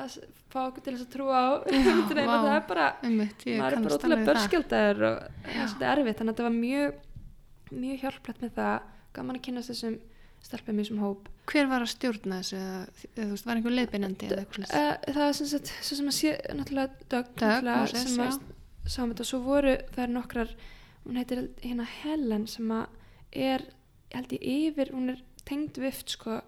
[0.01, 0.17] að
[0.51, 1.95] fá okkur til þess að trúa á Já,
[2.28, 2.36] vá.
[2.36, 5.17] það er bara einmitt, maður er bara ótrúlega börskjöldaður og
[5.47, 6.99] það er svolítið erfitt þannig að þetta var mjög
[7.72, 9.99] mjög hjálplegt með það gaman að kynast þessum
[10.41, 12.80] stelpum í þessum hóp Hver var að stjórna þessu eða,
[13.17, 14.74] þú veist, var einhver eitthvað sless?
[14.78, 15.49] uh, það er sem
[15.99, 18.61] sem að sé náttúrulega Dögg Dögg, náttúrulega, Moses, sem að já.
[18.92, 19.26] Sáum þetta.
[19.30, 20.56] Svo voru það er nokkrar
[21.06, 22.88] hún heitir hérna Helen sem að
[23.32, 23.64] er
[24.14, 26.42] held ég yfir hún er tengd vift sko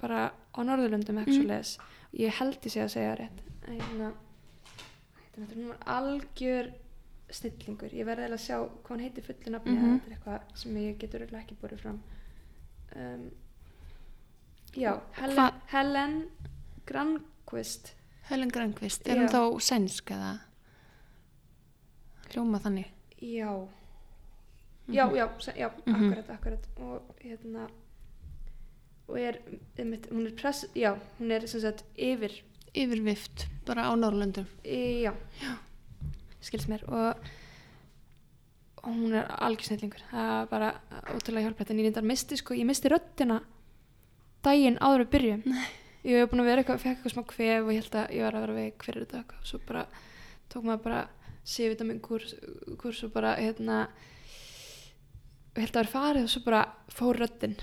[0.00, 1.40] bara á Norðurlöndum eitthvað Mm.
[1.40, 1.78] svo leis
[2.14, 3.42] ég held ég sé að segja rétt.
[3.66, 4.12] Hérna
[5.54, 6.72] hún var algjör
[7.32, 7.88] snillingur.
[7.96, 10.00] Ég verði eiginlega að sjá hvað hún heitir fullu nafni Mhm.
[10.00, 12.02] þetta er eitthvað sem ég getur ekki borið fram.
[12.96, 13.30] Um,
[14.76, 16.28] já Helen, Hva- Helen
[16.86, 17.94] Granqvist.
[18.28, 19.20] Helen Gröngvist, er Já.
[19.20, 20.40] hún þá sænsk eða
[22.34, 22.88] hljóma þannig?
[23.22, 23.52] Já.
[24.90, 25.94] Já, já, se- já, Mhm.
[25.94, 26.66] akkurat, akkurat.
[26.80, 27.68] Og hérna
[29.08, 29.38] og er,
[29.78, 32.42] einmitt, hún er press já, hún er sem sagt yfir
[32.74, 35.12] Yfir vift, bara á Norrlöndum í, já,
[36.40, 37.16] skils mér og,
[38.82, 40.00] og hún er algjör snillingur.
[40.10, 40.70] Það er bara
[41.12, 43.42] ótrúlega hjálprætt en ég reyndar misti sko, ég misti röddina
[44.42, 45.66] daginn áður byrjum Nei.
[46.04, 48.24] ég hef búin að vera eitthvað, fekk eitthvað smá kvef og ég held að ég
[48.26, 49.84] var að vera veik fyrir þetta og svo bara
[50.50, 51.02] tók maður bara
[51.44, 52.34] C-vitamin kurs,
[52.78, 53.86] kurs og bara hérna
[55.56, 57.56] held að vera farið og svo bara fór röddin.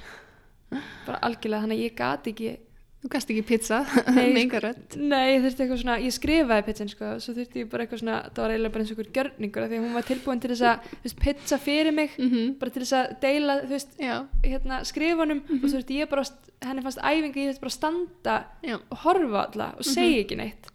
[1.08, 2.58] Bara algjörlega þannig að ég gati ekki
[3.00, 3.78] Þú gast ekki pizza,
[4.12, 4.96] með enga rödd.
[5.00, 8.18] Nei, ég þurfti eitthvað svona, ég skrifaði pizzan sko, svo þurfti ég bara eitthvað svona,
[8.26, 10.66] það var eiginlega bara eins og einhver gjörningur því að hún var tilbúin til þess
[10.68, 13.96] að, þú veist, pizza fyrir mig, mm bara til þess að deila, þú veist,
[14.44, 16.26] hérna, skrifunum og svo þurfti ég bara,
[16.68, 18.36] henni fannst æfinga, ég þurfti bara að standa
[18.68, 20.70] já, og horfa alla og segja ekki neitt.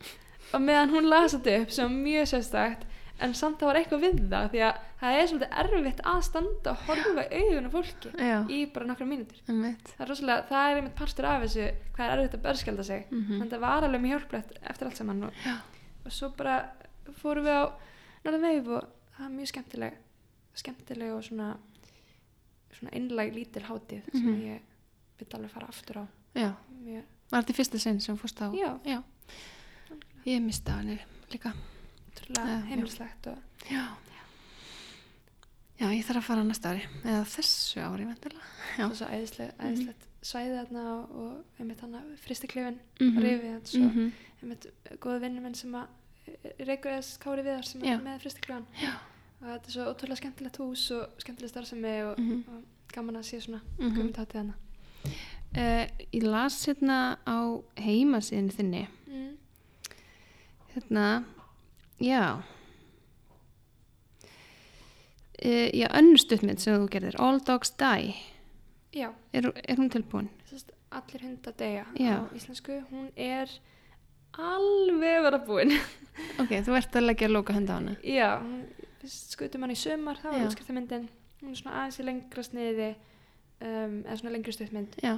[0.57, 2.89] Og meðan hún las þetta upp sem mjög sérstakt
[3.25, 6.71] en samt það var eitthvað við það því að það er svolítið erfitt að standa
[6.75, 9.33] og horfa af fólki já, í bara nokkra einmitt.
[9.91, 11.67] Það er rosalega, það er einmitt partur af þessu
[11.97, 13.07] hvað er erfitt að börskjalda sig.
[13.11, 13.39] Mhm.
[13.39, 15.33] þannig að það var alveg mjög hjálplegt eftir allt saman og,
[16.07, 16.57] og svo bara
[17.23, 17.65] fórum við á
[18.25, 18.85] Norðan Veif og
[19.17, 19.95] það var mjög skemmtileg
[20.55, 21.57] skemmtileg og svona
[22.75, 24.41] svona einlæg lítil hátíð sem Mhm.
[24.49, 24.61] ég
[25.19, 26.05] vil alveg fara aftur á.
[27.31, 28.51] Var þetta fyrsta sinn sem fórst á?
[28.53, 29.03] Já, já.
[30.27, 30.99] ég mista hann
[31.31, 31.53] líka
[32.29, 32.65] já.
[32.69, 33.39] heimilislegt og
[33.71, 33.85] já
[35.81, 38.45] já, ég þarf að fara næsta ári eða þessu ári vendilega
[38.79, 38.85] Já.
[38.85, 43.17] það er svo æðisleg, æðislegt svæði þarna og, og einmitt hann að fristiklefin Mhm.
[43.17, 44.13] og rifið hann svo Mhm.
[44.43, 44.67] einmitt
[45.01, 45.87] góða vinnuminn sem að
[46.59, 47.95] reykur eða kári viðar sem Já.
[47.99, 48.95] er með fristiklefan Já.
[49.43, 52.45] og þetta er svo ótrúlega skemmtilegt hús og skemmtileg starfsemi og, Mhm.
[52.49, 52.63] og
[52.93, 53.85] gaman að sé svona Mhm.
[53.87, 53.97] mm -hmm.
[53.97, 54.55] gummitattið hana
[55.57, 59.37] Uh, ég las hérna á heimasíðinu þinni mm.
[60.75, 61.25] hérna,
[62.01, 62.43] já.
[65.45, 68.15] Uh, já, önnur stuttmynd sem þú gerðir All Dogs Die.
[68.95, 70.31] Já, er, er hún tilbúin?
[70.49, 72.23] sérst, allir hunda deyja Já.
[72.23, 73.51] á íslensku, hún er
[74.39, 75.75] alveg vera búin.
[76.39, 77.97] Ok, þú ert að leggja að lóka hunda á hana.
[78.07, 78.29] Já,
[79.11, 80.39] skutum hann í sömar það Já.
[80.39, 81.09] var útskriftamyndin
[81.45, 84.99] hún er svona aðeins í lengra sniði um, eða svona lengri stuttmynd.
[85.05, 85.17] Já,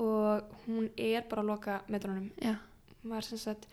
[0.00, 2.30] og hún er bara að loka metrunum.
[2.40, 2.54] Já,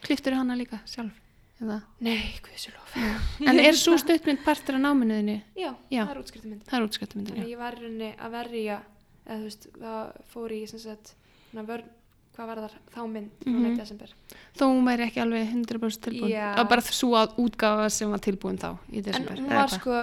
[0.04, 1.16] kliftur hana líka sjálf
[1.62, 1.80] eða?
[2.00, 2.98] nei, guðsjólof
[3.50, 6.04] en er svo stuttmynd partur af náminuðinu já, Já.
[6.04, 8.82] það er útskriftamynd það er þannig já ég var rauninni að verja
[9.26, 11.14] eða þú veist, það fór í sagt,
[11.52, 11.90] vörn,
[12.36, 13.56] hvað var þar þá mynd mm.
[13.56, 13.76] -hmm.
[13.78, 14.14] desember
[14.58, 16.48] þó hún væri ekki alveg 100% tilbúin Já.
[16.60, 20.02] og bara svo að útgáfa sem var tilbúin þá í desember en hún var sko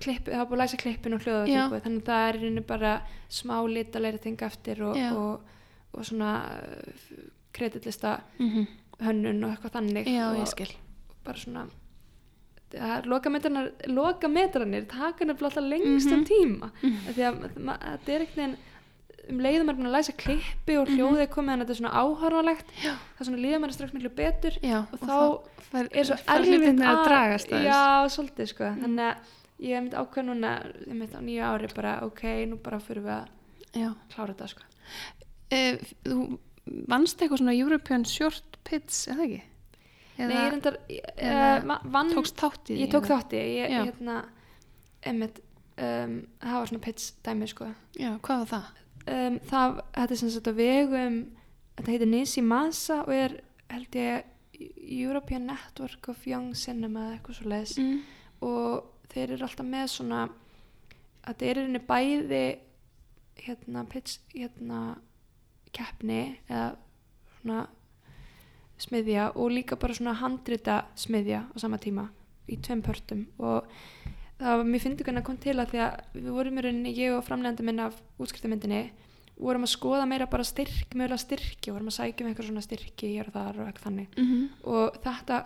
[0.00, 1.62] klippi, það var búið að læsa klippin og hljóða Já.
[1.62, 2.92] tilbúið þannig að það er rauninni bara
[3.28, 5.40] smá litalegri ting eftir og, og,
[5.92, 6.32] og svona
[7.52, 8.66] kreditlista Mhm.
[9.00, 10.72] hönnun og eitthvað þannig já, og ég skil
[11.30, 11.66] bara svona
[13.10, 16.26] lokametranir, lokametranir taka nefnilega alltaf lengstan Mhm.
[16.26, 17.08] tíma Mhm.
[17.08, 18.56] Af því að þetta er ekkert
[19.30, 20.96] um leiðum er að læsa klippi og Mhm.
[20.96, 22.94] hljóðið er komið en þetta er svona áhörnulegt Já.
[22.94, 26.46] það er svona líður maður strax miklu betur já, og þá fær, er svo erfitt
[26.46, 27.66] hlutirnir að dragast aðeins.
[27.66, 29.16] já, svolítið sko þannig að
[29.60, 33.02] ég hef myndi ákveð núna ég myndi á nýju ári bara ok, nú bara fyrir
[33.02, 33.26] við að
[33.74, 33.94] já.
[34.14, 34.62] klára þetta sko
[35.52, 36.38] Uh, þú
[36.86, 39.42] vannst eitthvað svona European Short Pits, eða ekki?
[40.18, 42.80] Nei, ég reyndar uh, vann, tókst þátt í því?
[42.82, 43.14] ég tók eða?
[43.20, 43.84] þátti ég, Já.
[43.86, 44.16] hérna,
[45.06, 45.38] einmitt
[45.80, 48.66] um, það var svona pits dæmi sko Já, hvað var það?
[49.14, 51.16] um, það, þetta er sem sagt á vegum
[51.78, 53.38] þetta heitir Nisi Masa og er
[53.70, 54.26] held ég
[55.00, 58.00] European Network of Young Cinema eða eitthvað svo leiðis Mm.
[58.44, 60.18] og þeir eru alltaf með svona
[61.30, 62.42] að þeir eru inni bæði
[63.40, 64.80] hérna, pitch, hérna
[65.72, 66.74] keppni eða
[67.40, 67.62] svona
[68.80, 72.08] smiðja og líka bara svona handrita smiðja á sama tíma
[72.50, 73.68] í tveim pörtum og
[74.40, 77.12] það var mér hvernig að kom til að því að við vorum í rauninni, ég
[77.14, 78.82] og framlegandi minn af útskriftamyndinni
[79.40, 82.64] vorum að skoða meira bara styrk, mögulega styrki og vorum að sækja um eitthvað svona
[82.64, 84.48] styrki hér og þar og eitthvað þannig Mm -hmm.
[84.64, 85.44] og þetta,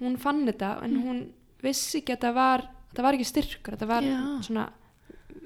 [0.00, 1.02] hún fann þetta en Mm.
[1.06, 1.26] hún
[1.62, 2.60] vissi ekki að það var
[2.94, 4.42] það var ekki styrkur, þetta var Já.
[4.42, 4.68] svona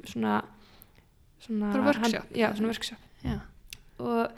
[0.05, 0.43] svona
[1.41, 3.41] svona, hand- já, svona workshop Já,
[3.99, 4.31] og,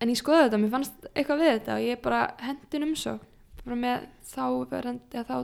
[0.00, 3.16] en ég skoði þetta, mér fannst eitthvað við þetta og ég bara hendin um svo
[3.60, 4.44] bara með þá,
[5.12, 5.36] eða þá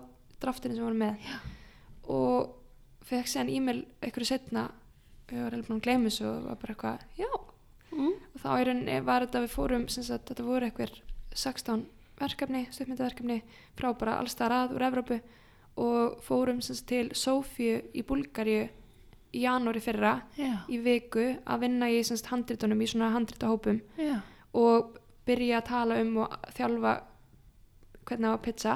[0.42, 1.36] draftinu sem voru með Já.
[2.12, 2.54] og
[3.06, 4.68] fekk séðan e-mail einhverju setna
[5.30, 7.28] ég var alveg búin að gleyma þessu og var bara eitthvað, já
[7.92, 8.14] mm.
[8.34, 10.96] og þá í rauninni var þetta við fórum sem sagt, þetta voru eitthvað
[11.36, 11.84] 16
[12.16, 13.40] verkefni, stuðmyndaverkefni
[13.76, 15.20] frá bara allstað að úr Evrópu
[15.82, 18.68] og fórum sem sagt, til Sofíu í Búlgaríu
[19.36, 23.82] í janúari fyrra já, í viku að vinna í sem sagt, handritunum í svona handritahópum
[24.00, 24.20] já.
[24.56, 24.96] Og
[25.26, 26.92] byrja að tala um og þjálfa
[28.06, 28.74] hvernig á að pizza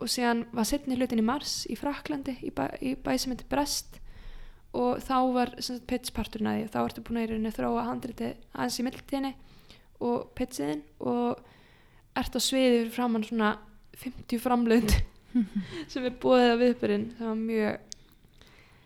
[0.00, 3.48] og síðan var setni hlutin í mars í Fraklandi í, bæ, í bæ sem heitir
[3.52, 3.98] Brest.
[4.72, 5.50] Og þá var
[5.90, 6.64] pizzparturinn að því.
[6.66, 9.32] Og þá ertu búin að rauninni þróa handriti aðeins í mildtíðinni
[10.00, 11.40] og pizziðin og
[12.16, 13.50] ert á sviði fyrir framann svona
[14.00, 14.94] 50 framlönd
[15.92, 17.74] sem er búið að viðbyrinn það var mjög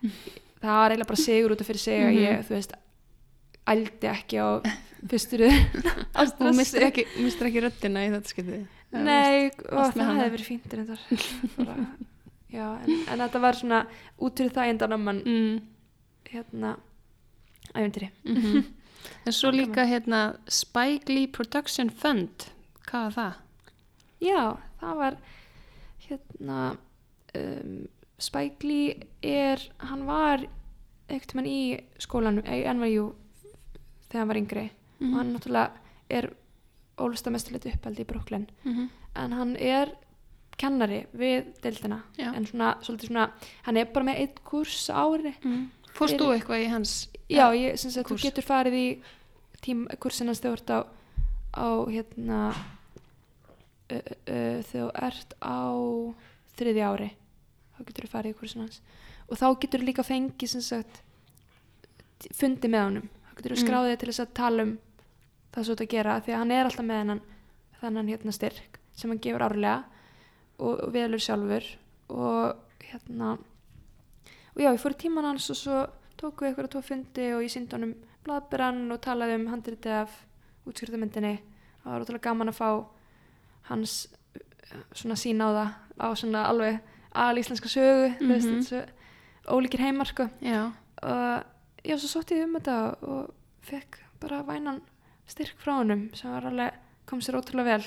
[0.64, 2.24] það var eiginlega bara sigur út af fyrir sig að Mhm.
[2.24, 2.74] ég, þú veist
[3.70, 4.48] ældi ekki á
[5.10, 5.50] fyrsturu
[6.16, 6.56] á Þú stressi.
[6.58, 8.64] mistir ekki, mistir ekki röddina í þetta skiptið?
[8.94, 11.04] Nei, og það hefði verið fínt reyndar.
[11.58, 11.86] Bara,
[12.52, 13.80] já, en, en þetta var svona
[14.22, 15.54] út fyrir það endan að mann mm.
[16.32, 16.76] hérna
[17.74, 18.64] æfintýri Mm
[19.28, 22.46] En svo líka hérna Spike Lee Production Fund
[22.88, 23.34] Hvað var það?
[24.24, 24.42] Já,
[24.80, 25.18] það var
[26.06, 26.60] hérna
[27.36, 27.74] um,
[28.16, 30.46] Spike Lee er hann var
[31.12, 31.58] ekkert mann í
[32.00, 33.10] skólanum NYU
[34.14, 34.64] þegar hann var yngri
[35.00, 35.12] Mhm.
[35.12, 35.70] og hann náttúrulega
[36.10, 36.30] er
[36.98, 38.88] ólust að mestuleitt uppaldi í Brooklyn mm -hmm.
[39.16, 39.94] en hann er
[40.56, 42.34] kennari við deildina Já.
[42.34, 43.30] en svona, svona,
[43.62, 45.70] hann er bara með eitt kurs ári mm.
[45.94, 49.02] Fórst þú eitthvað í hans Já, ég syns að þú getur farið í
[49.60, 50.80] tím, kursin hans þegar þú ert á,
[51.54, 52.54] á hérna
[53.90, 53.96] uh,
[54.28, 55.62] uh, þegar þú ert á
[56.56, 57.10] þriði ári
[57.74, 58.80] þá getur þú farið í kursin hans
[59.28, 61.02] og þá getur þú líka fengið sagt
[62.32, 64.78] fundi með honum getur þú skráðið til þess að tala um
[65.55, 67.20] það svo þetta að gera því að hann er alltaf með hennan
[67.80, 69.85] þannan hérna styrk sem hann gefur árlega
[70.59, 71.64] og, og velur sjálfur
[72.09, 73.32] og hérna
[74.55, 75.78] og já, ég fór í tíman hans og svo
[76.16, 80.11] tóku við eitthvað tvo fundi og ég síndi honum blaðberann og talaði um handriti af
[80.66, 82.68] útskriftamyndinni og það var ótrúlega gaman að fá
[83.70, 83.97] hans
[84.95, 85.70] svona sín á það
[86.01, 86.78] á svona alveg
[87.14, 88.41] al íslenska sögu mm Mhm.
[88.41, 88.62] -hmm.
[88.62, 88.80] svo
[89.59, 90.28] ólíkir heimar sko
[91.03, 91.45] og
[91.85, 92.76] já, svo sótti ég um þetta
[93.09, 93.35] og
[93.68, 94.80] fekk bara vænan
[95.28, 97.87] styrk frá honum sem var alveg, kom sér ótrúlega vel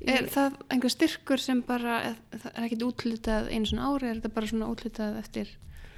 [0.00, 4.34] er það einhver styrkur sem bara, er, það ekkit útlitað einu svona ári, er þetta
[4.36, 5.50] bara svona útlitað eftir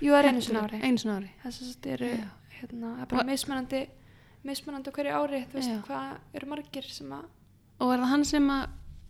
[0.03, 2.29] Jú, það er einu sinni ári Einu svona ári þess að þetta eru Já.
[2.59, 3.83] hérna, það er bara mismunandi
[4.43, 5.79] mismunandi hverju ári þú veist Já.
[5.87, 7.29] hvað eru margir sem að
[7.83, 8.65] Og er það hann sem að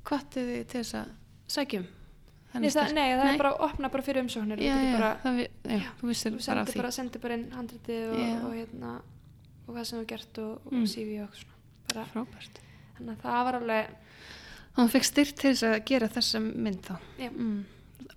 [0.08, 1.10] hvatti þig til þess að
[1.56, 1.88] sækjum?
[2.60, 3.32] Nei það, nei, það Nei.
[3.34, 5.46] er bara að opna bara fyrir umsóknir Já, þú já, bara, það vi,
[5.78, 8.34] já, þú vissir þú bara því bara, sendir bara inn handritið og, Já.
[8.44, 8.92] og hérna
[9.66, 10.86] og hvað sem þú gert og, og Mm.
[10.86, 12.60] CV og svona Frábært
[12.98, 13.86] þannig að það var alveg
[14.72, 17.30] Og hann fekk styrt til þess að gera þessa mynd þá Já.
[17.30, 17.64] mm.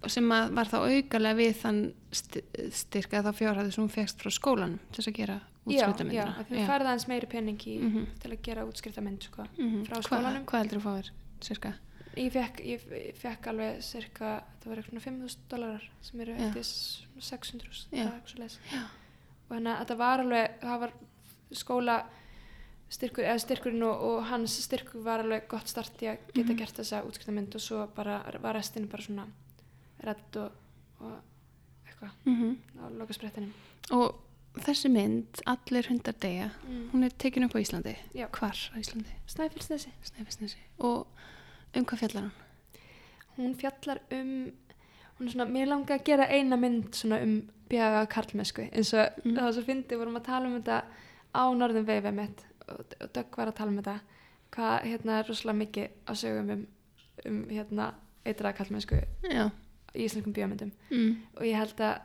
[0.05, 1.79] Og sem var þá aukalega við þann
[2.11, 2.37] st
[2.71, 5.87] styrk að þá fjárhæði sem hún fegst frá skólanum til þess að gera já, já,
[5.87, 8.05] útskriftamyndina að þú færði aðeins meiri pening í, Mhm.
[8.21, 9.45] til að gera útskriftamynd sko.
[9.57, 9.85] Mhm.
[9.87, 10.45] frá skólanum.
[10.45, 11.09] Hvað heldur þú fáir,
[11.41, 11.73] cirka?
[12.17, 12.83] Ég, fekk, ég,
[13.21, 16.63] fekk alveg cirka, það var eitthvað 5.000 dólarar sem eru eftir
[17.19, 18.03] 600 Já.
[18.03, 18.83] eða eitthvað svo leis Já.
[19.45, 20.93] og þannig að þetta var alveg það var
[21.55, 21.97] skóla
[22.95, 26.57] styrkur, eða styrkurinn og, og hans styrkur var alveg gott start í að geta Mhm.
[26.59, 29.27] gert þessa útskriftamynd og svo bara var restin bara svona
[30.05, 30.51] redd og,
[31.01, 31.15] og
[31.87, 33.53] eitthvað Mm á lokasprettinum
[33.91, 36.89] Og þessi mynd, Allir hundar deyja, mm.
[36.93, 37.95] hún er tekin upp á Íslandi.
[38.15, 38.25] Já.
[38.31, 39.11] Hvar á Íslandi?
[39.27, 40.57] Snæfellsnesi.
[40.79, 41.07] Og
[41.75, 42.31] um hvað fjallar hann?
[43.37, 44.31] hún fjallar um
[45.19, 47.35] hún er svona, mér langar að gera eina mynd svona um
[47.69, 49.35] bjaga karlmesku eins og Mm.
[49.37, 50.83] það svo fyndi, vorum að tala um þetta
[51.35, 53.99] á norðum veifið mitt og, og Dögg var að tala um þetta
[54.55, 56.65] hvað hérna er rosalega mikið á sögum um,
[57.25, 57.93] um hérna
[58.25, 58.99] eitraða karlmesku
[59.31, 59.49] Já.
[59.95, 61.17] í íslenskum bíómyndum Mm.
[61.35, 62.01] og ég held að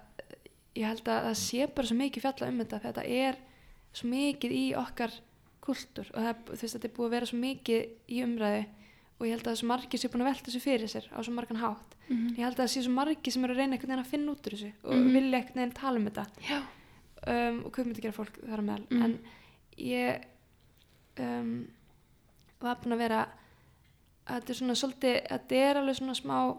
[0.77, 3.37] ég held að það sé bara svo mikið fjalla um þetta þetta er
[3.93, 5.11] svo mikið í okkar
[5.61, 8.67] kultúr og það, þú veist, þetta er búið að vera svo mikið í umræði
[9.21, 11.33] og ég held að þessu margir sé búin að velta þessu fyrir sér á svo
[11.37, 12.31] margan hátt Mm.
[12.35, 14.33] ég held að það sé svo margir sem eru að reyna einhvern veginn að finna
[14.33, 15.13] út úr þessu og Mhm.
[15.15, 16.25] vilja einhvern veginn tala um þetta
[17.31, 19.03] um, og hvað myndi gera fólk þar á meðal Mhm.
[19.05, 19.19] en
[19.79, 20.25] ég
[21.21, 21.69] um,
[22.61, 23.29] var búin að vera
[24.27, 26.59] að þetta er svona svolítið þetta er alveg svona smá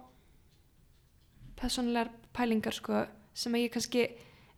[1.59, 4.05] personlegar pælingar sko, sem að ég kannski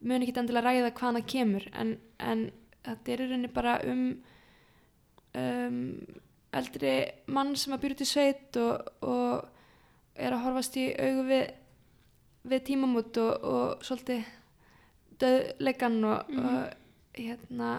[0.04, 2.52] mun ekki endilega ræða hvaðan það kemur en, en
[2.86, 4.04] þetta er í rauninni bara um
[5.34, 5.78] um
[6.54, 6.94] eldri
[7.34, 9.50] mann sem að byrja út í sveit og, og
[10.16, 11.44] er að horfast í augu við,
[12.52, 14.24] við tímamút og, og svolítið
[15.24, 16.46] döðleikan og, Mhm.
[16.46, 16.74] og
[17.14, 17.74] hérna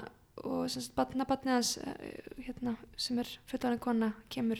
[0.44, 4.58] og sem sagt batna batni hans eh, hérna, sem er fullorðin kona kemur,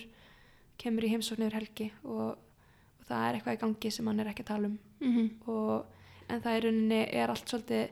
[0.79, 4.31] kemur í heimsókn yfir helgi og, og það er eitthvað í gangi sem hann er
[4.31, 5.85] ekki að tala um Mm og,
[6.31, 7.89] en það í rauninni er allt svolítið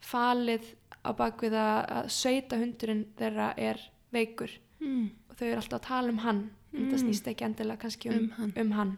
[0.00, 0.68] falið
[1.02, 3.80] á bakvið að, að sveita hundurinn þeirra er
[4.12, 5.08] veikur mm.
[5.42, 6.88] Þau eru alltaf að tala um hann Mm.
[6.96, 8.52] snýst ekki endilega kannski um, Um hann.
[8.56, 8.92] um hann.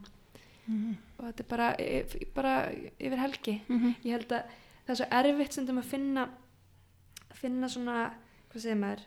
[0.68, 0.96] Mm.
[1.18, 2.52] og þetta er bara, y- bara
[3.00, 4.44] yfir helgi Mm ég held að
[4.86, 6.28] það er svo erfitt sem að finna
[7.34, 7.96] finna svona
[8.52, 9.02] hvað segir maður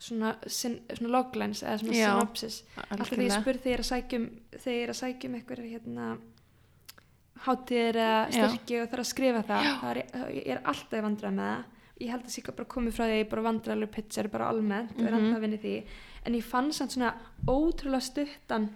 [0.00, 3.42] svona, svona loglines eða svona Já, synopsis alltaf þegar ég Algjörlega.
[3.42, 6.18] spurði þegar ég er að sækjum þegar ég er að sækjum einhver hérna
[7.46, 8.48] hátíðir eða Já.
[8.48, 10.02] styrki og þarf að skrifa það það er,
[10.36, 11.64] ég er alltaf í vandræð með það
[12.02, 14.92] ég held að ég bara komið frá því að ég bara vandræðalur pitcher bara almennt
[14.98, 15.18] og er Mhm.
[15.20, 15.74] alltaf að vinna í því
[16.26, 17.14] en ég fann samt svona
[17.46, 18.70] ótrúlega stuttan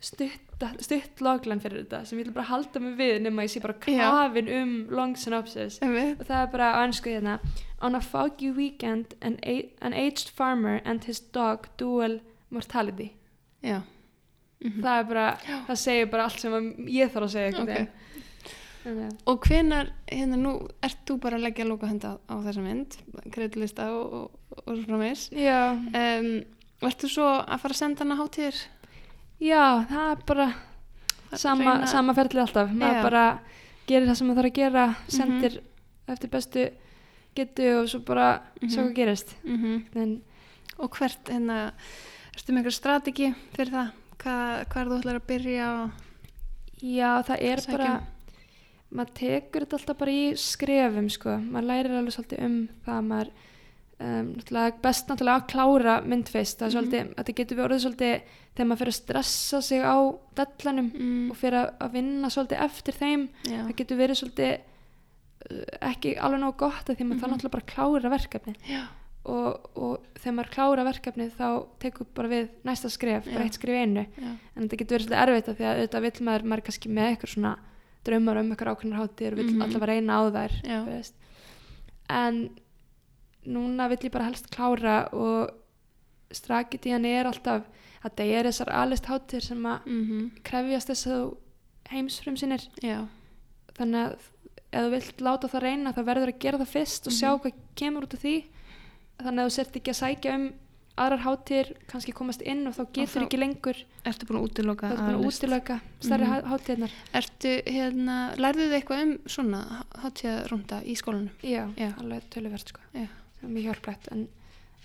[0.00, 3.60] stutt, stutt logline fyrir þetta sem ég vil bara halda mig við nema ég sé
[3.60, 4.10] bara Já.
[4.10, 7.38] kafin um long synopsis og það er bara á ennsku hérna
[7.82, 9.38] on a foggy weekend an,
[9.82, 12.20] an aged farmer and his dog duel
[12.50, 13.12] mortality
[13.62, 13.82] Já.
[14.64, 14.80] Mhm.
[14.82, 17.88] það er bara, það segir bara allt sem að ég þarf að segja einhvern
[18.80, 18.86] Ok.
[18.86, 22.32] veginn Þannig að- Og hvenar, hérna nú, ert þú bara að leggja lóka henda á,
[22.32, 22.96] á þessa mynd,
[23.30, 24.30] kredilista og, og,
[24.66, 25.30] og svo framins.
[25.30, 26.44] já, Um,
[26.80, 28.56] Vertu svo að fara að senda hana hátíðir?
[29.40, 30.54] já, það er bara
[31.36, 33.02] sama, reyna- sama ferlið alltaf maður Já.
[33.02, 33.40] bara
[33.86, 35.60] gerir það sem maður þarf að gera sendir
[36.08, 36.70] eftir bestu
[37.36, 38.68] getu og svo bara Mhm.
[38.70, 40.22] sjá hvað gerist Mm en
[40.78, 41.72] Og hvert, hérna,
[42.34, 43.90] ertu með einhver strategi fyrir það?
[44.18, 45.90] hvað, hvað er þú ætlar að byrja og
[46.82, 48.02] Já, það er Sækja bara.
[48.90, 53.30] Maður tekur þetta alltaf bara í skrefum sko, maður lærir alveg svolítið um það maður
[54.00, 56.58] um, náttúrulega best náttúrulega að klára mynd fyrst.
[56.62, 59.96] Það svolítið, þetta getur við orðið svolítið þegar maður fyrir að stressa sig á
[60.40, 64.54] dellanum mm, og fyrir að, að vinna svolítið eftir þeim já, það getur verið svolítið
[64.56, 67.20] uh, ekki alveg nóg gott því maður Mhm.
[67.22, 68.56] þarf náttúrulega bara að klára verkefni
[69.30, 71.46] og, og þegar maður klára verkefni þá
[71.84, 73.46] tekur bara við næsta skref, bara Já.
[73.46, 74.06] eitt skref einu.
[74.16, 76.64] Já, en þetta getur verið svolítið erfitt af því að auðvitað vill maður, maður
[78.04, 79.62] draumar um eitthvað ákveðnar hátíðir og vill Mhm.
[79.62, 81.12] allavega reyna á þær
[82.10, 82.50] en
[83.46, 85.50] núna vill ég bara helst klára og
[86.30, 87.64] strakitíðan er alltaf
[88.04, 91.36] að það er þessar alist hátíðir sem að mhm, krefjast þess að þú
[91.90, 93.06] heimsfrum sinir já,
[93.74, 94.12] þannig að
[94.70, 97.40] ef þú vilt láta það reyna þá verður að gera það fyrst og sjá Mhm.
[97.42, 98.34] hvað kemur út af því.
[99.20, 100.44] Þannig að þú sért ekki að sækja um
[100.98, 104.90] aðrar hátíðir, kannski komast inn og þá getur þá- ekki lengur ertu búin að útiloka
[105.24, 111.30] útilöka stærri mm hátíðnar Ertu, hérna, lærðu þið eitthvað um svona hátíðarúnda í skólanum?
[111.42, 111.92] já, Já.
[111.98, 112.80] alveg töluvert sko.
[112.92, 113.08] Það
[113.42, 114.28] er mjög hjálplegt en,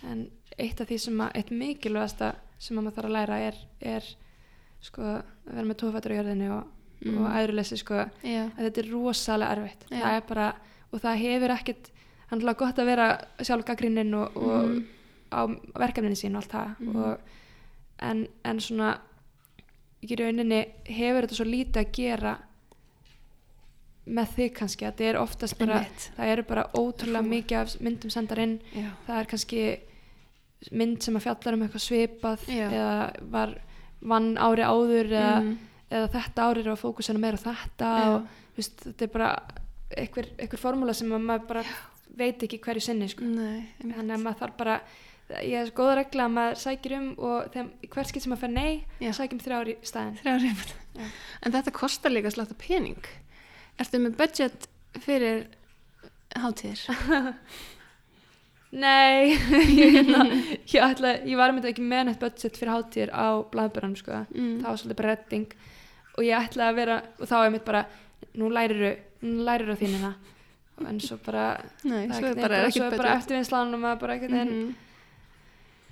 [0.04, 0.28] en
[0.60, 4.04] eitt af því sem að eitt mikilvægasta sem að maður þarf að læra er, er
[4.82, 6.64] sko að vera með tófættur á jörðinni og,
[7.06, 7.18] Mm.
[7.26, 7.94] og æðruleysi sko.
[8.24, 9.82] Já, að þetta er rosalega erfitt.
[9.92, 10.56] Það er bara,
[10.94, 11.90] og það hefur ekkit
[12.32, 13.08] hann er gott að vera
[13.44, 14.86] sjálf gaggrinnin og, og Mhm.
[15.36, 15.42] Á
[15.76, 16.96] verkefninu sín og allt það Mhm.
[16.96, 17.20] og,
[18.00, 18.98] en, en svona
[20.04, 22.38] í rauninni hefur þetta svo lítið að gera
[24.06, 26.04] með þig kannski, að þetta er oftast bara Einmitt.
[26.18, 29.62] það eru bara ótrúlega mikið af myndum sendar inn já, það er kannski
[30.78, 32.68] mynd sem að fjallar um eitthvað svipað Já.
[32.70, 33.56] eða var
[34.06, 35.58] vann ári áður eða, Mhm.
[35.92, 38.14] eða þetta ári er að fókusina meira á þetta Já.
[38.16, 38.28] og
[38.58, 39.32] veist, þetta er bara
[39.98, 41.64] einhver, einhver formúla sem að maður bara
[42.16, 43.24] veit ekki hverju sinni sko.
[43.24, 44.82] Nei, þannig að maður þarf bara
[45.30, 48.44] ég er svo góða regla að maður sækir um og þegar hvert skipt sem maður
[48.46, 50.74] fer nei sækjum þrjár í staðin Þrjár einmitt.
[50.96, 51.06] Já.
[51.46, 53.08] En þetta kostar líka slátt af pening.
[53.82, 54.68] Ertu með budget
[55.04, 55.48] fyrir
[56.36, 56.84] hátíðir?
[58.76, 59.32] nei
[59.80, 60.26] ég, hérna,
[60.68, 64.22] ég, ætla, ég var myndið ekki með neitt budget fyrir hátíðir á blaðbjörnum sko.
[64.36, 64.56] Mm.
[64.62, 65.58] það var svolítið bara redding
[66.16, 67.84] og ég ætlaði að vera og þá er mitt bara
[68.36, 70.14] nú nú læriru þínina
[70.90, 71.46] en svo bara
[71.88, 73.22] Nei, það svo er einhvern bara veginn ekki svo er bara budget.
[73.24, 74.74] eftirvinnslan og maður bara einhvern veginn Mhm.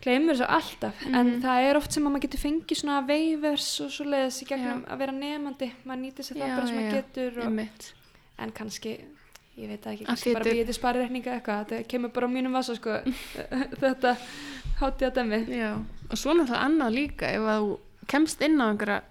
[0.04, 1.16] Gleymur þessu alltaf Mhm.
[1.16, 4.48] en það er oft sem að maður getur fengið svona veivers og svo leiðis í
[4.50, 7.02] gegnum að vera nefandi maður nýtir sér það Já, bara sem já, maður já.
[7.02, 7.92] getur og,
[8.44, 8.94] en kannski
[9.54, 12.32] ég veit það ekki, Að kannski bara býðið til sparireikninga eitthvað, þetta kemur bara á
[12.34, 12.96] mínum vasa sko,
[13.84, 14.16] þetta
[14.82, 15.40] hátíða dæmi.
[15.54, 15.72] Já,
[16.10, 17.76] og svo náttúrulega annað líka ef að þú
[18.10, 19.02] kemst inn á einhverja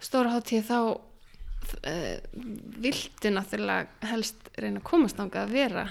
[0.00, 2.16] stóra hátíð þá uh,
[2.80, 5.84] viltu náttúrulega helst reyna að komast þangað að vera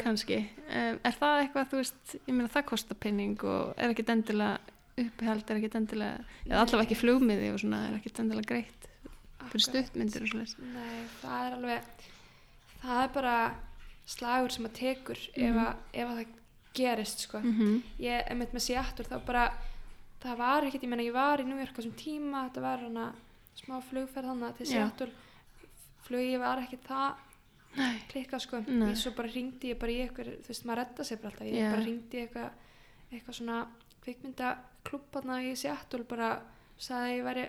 [0.00, 0.40] kannski.
[0.68, 4.58] Um, er það eitthvað, þú veist, ég meina það kostar penning og er ekkit endilega
[4.94, 8.90] uppihald, er ekkit endilega, eða allavega ekki flugmiði og svona, er ekkit endilega greitt
[9.50, 10.56] fyrir stuttmyndir og svoleiðis.
[10.74, 12.08] Nei, það er alveg
[12.84, 13.36] það er bara
[14.14, 16.40] slagur sem að tekur ef, að, ef að það
[16.74, 17.40] gerist sko.
[17.40, 17.76] Mm -hmm.
[18.02, 19.44] ég er með Seattle þá bara
[20.22, 22.78] það var ekkert, ég meina ég var í New York á þessum tíma, þetta var
[22.78, 23.12] hana
[23.54, 24.66] smá flugferð hana til.
[24.66, 25.10] Seattle
[26.02, 27.14] flugi var ekkert það
[27.76, 27.96] Nei.
[28.10, 28.90] klikkað sko, Nei.
[28.92, 31.48] ég svo bara ringdi ég bara í eitthvað, þú veist maður redda sér bara alltaf
[31.48, 31.70] ég Já.
[31.74, 32.50] bara ringdi í eitthvað
[33.14, 33.58] eitthvað svona
[34.04, 36.28] kvikmyndaklúbb hana í Seattle bara
[36.80, 37.46] sagði ég væri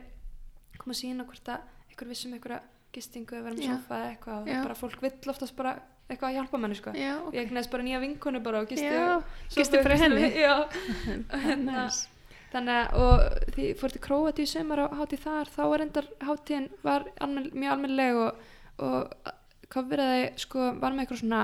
[0.80, 3.76] koma að sína hvort að eitthvað vissum eitthvað gistingu með Já.
[3.76, 5.76] sofa eða eitthvað og bara fólk vill oftast bara
[6.10, 9.22] eitthvað að hjálpa manni sko Já, ég eignast bara nýja vinkonu bara og gisti Já,
[9.56, 10.28] gistu gistum henni.
[11.46, 12.06] hérna, Nice.
[12.54, 13.24] þannig að
[13.56, 17.50] því fór til Króati í sumar á hátíð þar þá var endar hátíðin var almen,
[17.54, 18.46] mjög almennileg og,
[18.86, 19.34] og
[19.74, 21.44] kofveraði sko var með eitthvað svona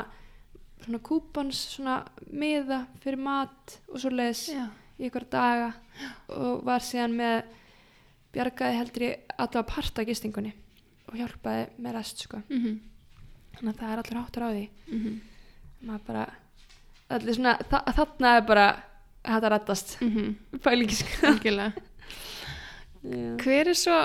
[0.81, 1.99] svona kúpons, svona
[2.33, 4.65] miða fyrir mat og svo leis Já,
[4.97, 5.71] í eitthvað daga
[6.33, 7.43] og var síðan með
[8.33, 10.53] bjargaði heldur í allavega parta gistingunni
[11.11, 12.39] og hjálpaði með rest sko.
[12.47, 12.77] Mhm,
[13.57, 14.63] þannig að það er allur háttur á því.
[14.87, 15.17] Mhm,
[15.89, 16.25] maður bara
[17.11, 18.67] allir svona, þa þarna er bara
[19.25, 19.75] þetta
[20.63, 21.27] pælingi sko.
[21.27, 21.73] Algjörlega.
[23.01, 23.37] Já.
[23.41, 23.97] Hver er svo,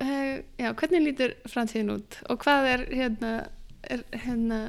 [0.00, 2.18] já, hvernig lítur framtíðin út?
[2.32, 3.32] Og hvað er hérna,
[3.82, 4.60] er hérna,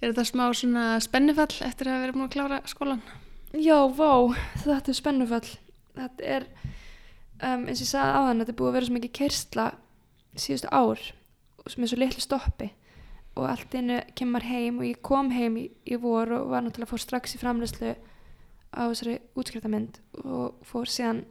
[0.00, 3.02] er þetta smá svona spennufall eftir að vera búin að klára skólan?
[3.54, 4.34] Já, vá,
[4.64, 5.50] þetta er spennufall.
[5.94, 6.48] Þetta er
[7.42, 9.68] um, eins og ég sagði á þann, þetta er búið að vera svo mikið keirsla
[10.34, 11.04] síðustu ár
[11.64, 12.70] er svo litlu stoppi.
[13.34, 16.92] Og allt innu kemur heim og ég kom heim í, í vor og var náttúrulega
[16.92, 17.94] fór strax í framleyslu
[18.74, 21.24] á þessari útskriftamynd og fór síðan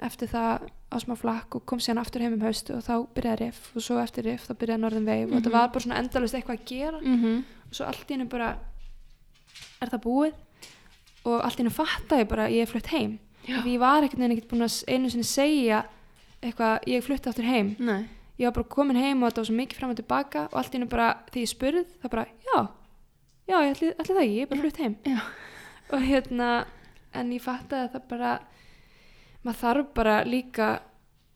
[0.00, 3.38] eftir það á smá flakk og kom síðan aftur heim um haust og þá byrjaði
[3.46, 5.58] riff og svo eftir riff þá byrjaði Northern Wave og þetta Mhm.
[5.58, 7.38] var bara svona endalust eitthvað að gera -hmm.
[7.70, 8.56] og svo allt í hennu bara
[9.82, 10.32] er það búið
[11.24, 14.18] og allt í hennu fatta ég bara ég er flutt heim því ég var ekkert
[14.18, 15.84] neginn ekkert búin að einu sinni segja
[16.42, 18.06] eitthvað, ég flutti aftur heim Nei.
[18.38, 20.70] ég var bara komin heim og þetta var svo mikið fram og tilbaka og allt
[20.74, 22.68] í hennu bara, því ég spurð það bara, já,
[23.48, 25.18] já, ég ætli, ætli það ekki ég er bara flutt heim Já.
[25.92, 26.64] og hérna,
[27.14, 28.38] en ég fatt að það bara
[29.44, 30.68] maður þarf bara líka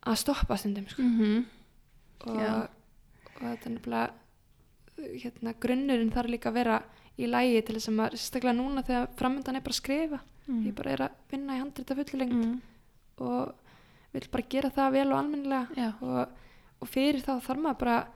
[0.06, 1.02] að stoppa stundum sko.
[1.02, 1.44] Mm
[2.24, 2.52] og, Já.
[3.34, 4.10] og þetta er nefnilega
[5.22, 6.76] hérna, grunnurinn þarf líka að vera
[7.20, 10.66] í lægi til þess að maður, sérstaklega núna þegar framöndan er bara að skrifa Mm.
[10.66, 12.60] ég bara er að vinna í handrita fullulengt Mm.
[13.18, 13.54] og
[14.12, 15.92] vil bara gera það vel og almennilega Já.
[16.02, 16.28] og,
[16.82, 18.06] og fyrir þá þarf maður bara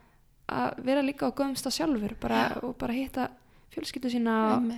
[0.49, 3.30] að vera líka á góðum stað sjálfur bara, og bara hitta
[3.72, 4.72] fjölskyldu sína og,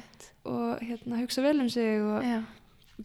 [0.45, 2.43] og hérna, hugsa vel um sig og Já.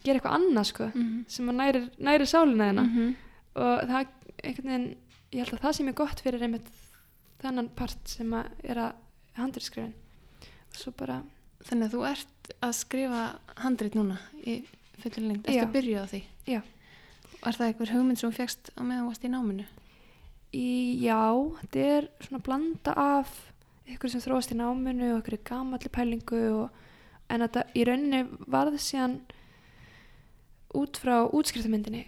[0.04, 1.24] Gera eitthvað annað sko, Mm.
[1.28, 3.14] sem að næri, næri sálina þeina Mm
[3.56, 4.06] og það
[4.44, 4.96] einhvern veginn,
[5.32, 6.66] ég held að það sem er gott fyrir einmitt
[7.40, 8.92] þennan part sem að er að
[9.38, 9.94] handriðskrifin
[10.44, 11.22] og svo bara,
[11.66, 13.22] Þannig að þú ert að skrifa
[13.56, 14.58] handrit núna í.
[15.02, 15.64] Ertu Já.
[15.64, 16.22] að byrja á því?
[16.46, 16.60] já
[17.46, 19.64] Er það einhver hugmynd sem þú fegst á meðan þú varst í náminu?
[20.52, 21.18] í, já,
[21.60, 23.32] þetta er svona blanda af
[23.88, 26.70] ykkur sem þróast í náminu og ykkur gamalli pælingu og,
[27.30, 29.20] en þetta í rauninni varð síðan
[30.74, 32.06] út frá útskriftamyndinni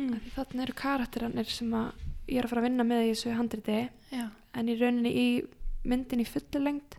[0.00, 0.14] Mm.
[0.32, 1.90] Þarna eru karakterannir sem að
[2.30, 4.22] ég er að fara að vinna með í þessu handriti Já.
[4.56, 5.24] en í rauninni í
[5.84, 6.96] myndin í fullu lengt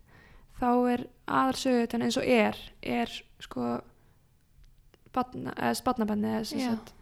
[0.60, 3.10] þá er aðarsögutan eins og er er
[3.42, 3.80] sko
[5.16, 6.94] barna, eða sem sagt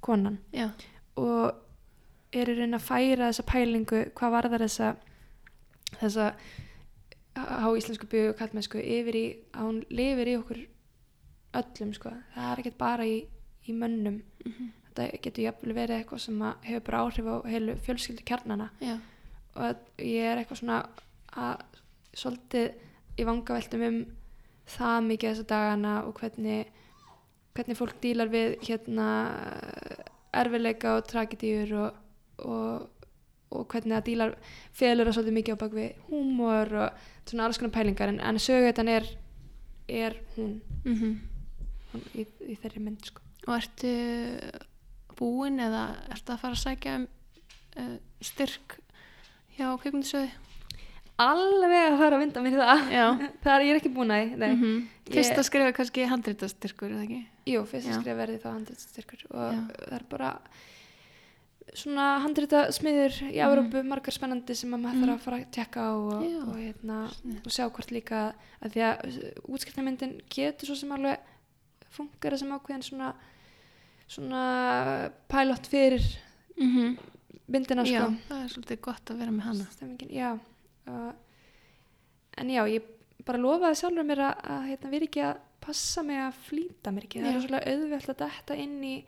[0.00, 0.70] konan Já.
[1.16, 1.54] og
[2.32, 4.90] er í rauninni að færa þessa pælingu hvað varðar þessa
[6.00, 6.32] þessa
[7.38, 10.64] há íslensku byggju og kallmennsku yfir í að hún lifir í okkur
[11.62, 13.20] öllum sko það er ekkert bara í,
[13.68, 14.68] í mönnum Mhm.
[14.94, 18.98] þetta getur jafnvel verið eitthvað sem hefur bara áhrif á heilu fjölskyldu kjarnana Já.
[19.56, 20.78] og ég er eitthvað svona
[21.36, 21.60] að
[22.14, 22.72] svolítið
[23.18, 23.98] í vangaveltum um
[24.68, 26.66] það mikið þessa dagana og hvernig
[27.54, 29.06] hvernig fólk dílar við hérna
[30.34, 31.94] erfileika og tragedíur og,
[32.44, 33.06] og,
[33.50, 34.34] og hvernig það dílar
[34.76, 38.36] felur það svolítið mikið á bak við húmor og svona alls konar pælingar en, en
[38.42, 39.08] sögutan er
[39.88, 43.22] er hún, Mm hún í, í þeirri mynd sko.
[43.48, 43.92] Og ertu
[45.18, 47.06] búin eða ertu að fara að sækja um
[47.80, 48.76] uh, styrk
[49.56, 50.28] hjá kveikmyndisöði?
[51.18, 52.52] alveg að fara að vinda mér
[53.42, 54.52] það er ég er ekki búin að því, nei.
[54.54, 54.76] Mm
[55.08, 57.16] Ég- Fyrsta skrifa kannski handritastyrkur, eða ekki?
[57.48, 57.94] Jú, fyrst Já.
[57.94, 59.62] að skrifa verði þá handritstyrkur og Já.
[59.80, 60.28] það er bara
[61.78, 63.40] svona handrita smiður í Mhm.
[63.48, 65.02] Európu, margar spennandi sem að maður Mhm.
[65.08, 66.98] þarf að fara að tekka á og, og, hérna,
[67.44, 68.20] og sjá hvort líka
[68.62, 71.18] að því að útskiptamyndin getur svo sem alveg
[71.90, 73.14] funkar sem ákveðin svona
[74.08, 76.04] svona pilot fyrir
[76.58, 76.98] Mm -hmm.
[77.48, 79.64] myndina Já, sko það er svolítið gott að vera með hana.
[79.70, 80.38] Stemmingin, já
[80.88, 81.12] uh,
[82.38, 82.82] en já, ég
[83.24, 87.04] bara lofaði sjálfur mér að, að hérna, vera ekki að passa mig að flýta mér
[87.04, 87.36] ekki það Já.
[87.36, 89.04] er svolítið auðvelt að detta inn í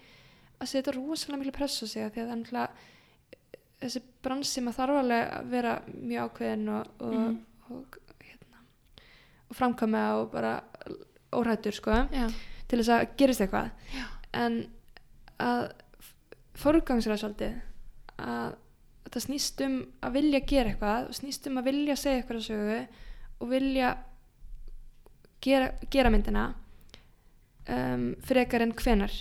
[0.61, 2.69] að setja rosalega miklu pressu á sig af því að það er náttúrulega
[3.81, 7.39] þessi bransi maður þarf alveg að vera mjög ákveðin og, og, Mhm.
[7.71, 8.59] og, hérna,
[9.51, 10.63] og framkvæma og bara
[11.33, 12.29] óhrættur sko Já.
[12.69, 14.05] til þess að gerist eitthvað Já.
[14.33, 14.67] en
[15.41, 15.73] að
[16.61, 17.55] forgangsra svolítið
[18.21, 18.55] að
[19.07, 22.49] þetta snýst um að vilja gera eitthvað og snýst um að vilja segja eitthvað að
[22.51, 22.81] sögu
[23.41, 23.95] og vilja
[25.41, 26.45] gera, gera myndina
[27.71, 29.13] um, frekar en hvenar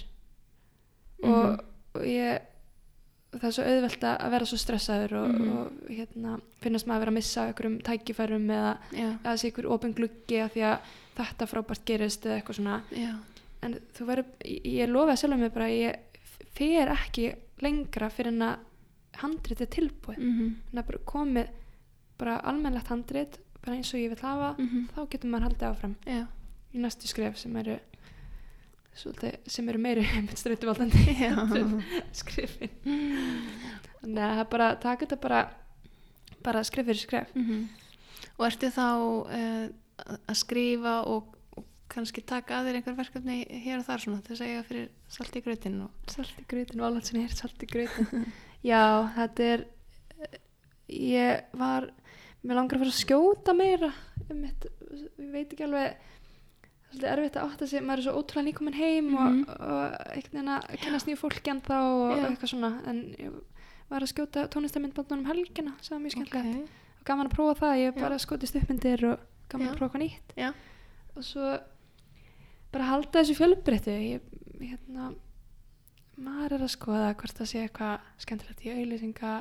[1.23, 1.59] og, Mhm.
[1.95, 2.41] og ég
[3.29, 5.57] það er svo auðvelt að vera svo stressaður og, Mhm.
[5.57, 9.65] og hérna, finnast maður að vera að missa einhverjum tækifærum eða að það sé einhver
[9.71, 10.79] opin gluggi að því að
[11.15, 13.15] þetta frábært gerist eða eitthvað svona Já.
[13.61, 15.95] en þú verður, ég, ég lofaði sjálfum mig bara ég
[16.55, 18.57] fer ekki lengra fyrir en að
[19.19, 20.55] handrit er tilbúið Mm -hmm.
[20.69, 21.47] þannig að bara komið
[22.17, 24.87] bara almennlegt handrit bara eins og ég vil hafa Mhm.
[24.95, 26.27] þá getur maður haldið áfram Já.
[26.73, 27.79] í næstu skref sem eru
[28.95, 30.03] svolítið, sem eru meiri
[30.35, 31.81] streytuvaldandi Já.
[32.11, 32.69] skrifin
[34.01, 35.49] þannig að það er bara taka þetta bara
[36.43, 37.67] bara skref fyrir skref Mhm.
[38.39, 38.79] Og ertu þá
[39.25, 39.69] uh,
[40.29, 41.35] að skrifa og
[41.89, 45.35] kannski taka að þér einhver verkefni hér og þar svona til að eiga fyrir salt
[45.35, 45.91] í grötin og...
[46.13, 48.27] salt í grötin ég er salt í grötin
[48.71, 48.83] já,
[49.15, 49.65] þetta er
[50.89, 51.89] ég var
[52.43, 53.89] mér langar að fara að skjóta meira
[54.29, 54.65] um mitt,
[55.19, 55.97] ég veit ekki alveg
[56.89, 59.41] það er erfitt að átta sig maður er svo ótrúlega nýkomin heim Mhm.
[59.45, 62.23] og, og einhvern veginn að kennast nýju fólki en þá og Já.
[62.29, 63.35] eitthvað svona en ég
[63.89, 66.69] var að skjóta tónlistamindbandunum helgina sem var mjög skemmtilegt Ok.
[66.99, 69.19] og gaman að prófa það, ég bara skotist uppmyndir og
[69.49, 69.71] gaman Já.
[69.73, 70.49] að prófa hvað nýtt Já.
[71.15, 71.45] og svo
[72.71, 73.95] bara halda þessu fjölbreyttu
[74.59, 75.13] hérna
[76.19, 79.33] maður er að skoða hvort það sé eitthvað skemmtilegt í auðlýsinga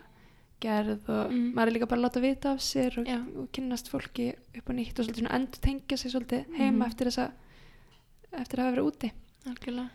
[0.63, 1.53] gerð og Mm.
[1.55, 3.09] maður er líka bara að láta vita af sér og,
[3.39, 6.89] og kynnast fólki upp á nýtt og svolítið endur tengja sig svolítið heima Mhm.
[6.89, 7.31] eftir þessa
[8.33, 9.11] eftir að hafa verið úti
[9.47, 9.91] Algjörlega.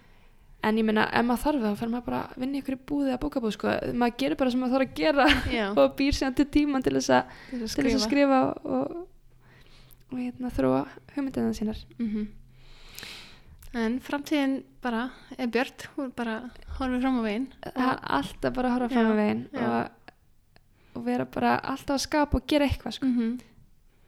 [0.63, 2.77] en ég meina, ef maður þarf það þá fer maður bara að vinna í ykkur
[2.87, 3.67] búði að bókabúð sko.
[3.93, 5.25] maður gerir bara sem maður þarf að gera
[5.83, 9.07] og býr síðan til tíman til þess að, til að þess að skrifa og,
[10.11, 12.27] og hérna, þróa hugmyndina sínar Mhm.
[13.73, 15.07] En framtíðin bara
[15.37, 16.35] er björt, hún bara
[16.77, 17.47] horfið fram á veginn.
[17.73, 20.13] er alltaf bara horfa fram að veginn og,
[20.93, 23.09] og vera bara alltaf að skapa og gera eitthvað sko.
[23.09, 23.33] Mm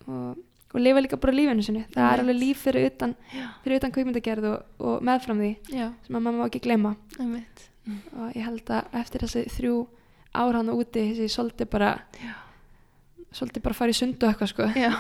[0.08, 0.38] og,
[0.74, 2.24] og lifa líka bara lífinu sinni það er Einmitt.
[2.24, 3.16] alveg líf fyrir utan,
[3.64, 8.36] fyrir utan kvikmyndagerð og, og meðfram því já, sem að maður má ekki gleyma og
[8.36, 9.76] ég held að eftir þessi þrjú
[10.36, 12.34] ár hann úti þessi svolítið bara Já.
[13.36, 14.68] Svolítið bara fara í sundu eitthvað sko.
[14.80, 14.92] Já,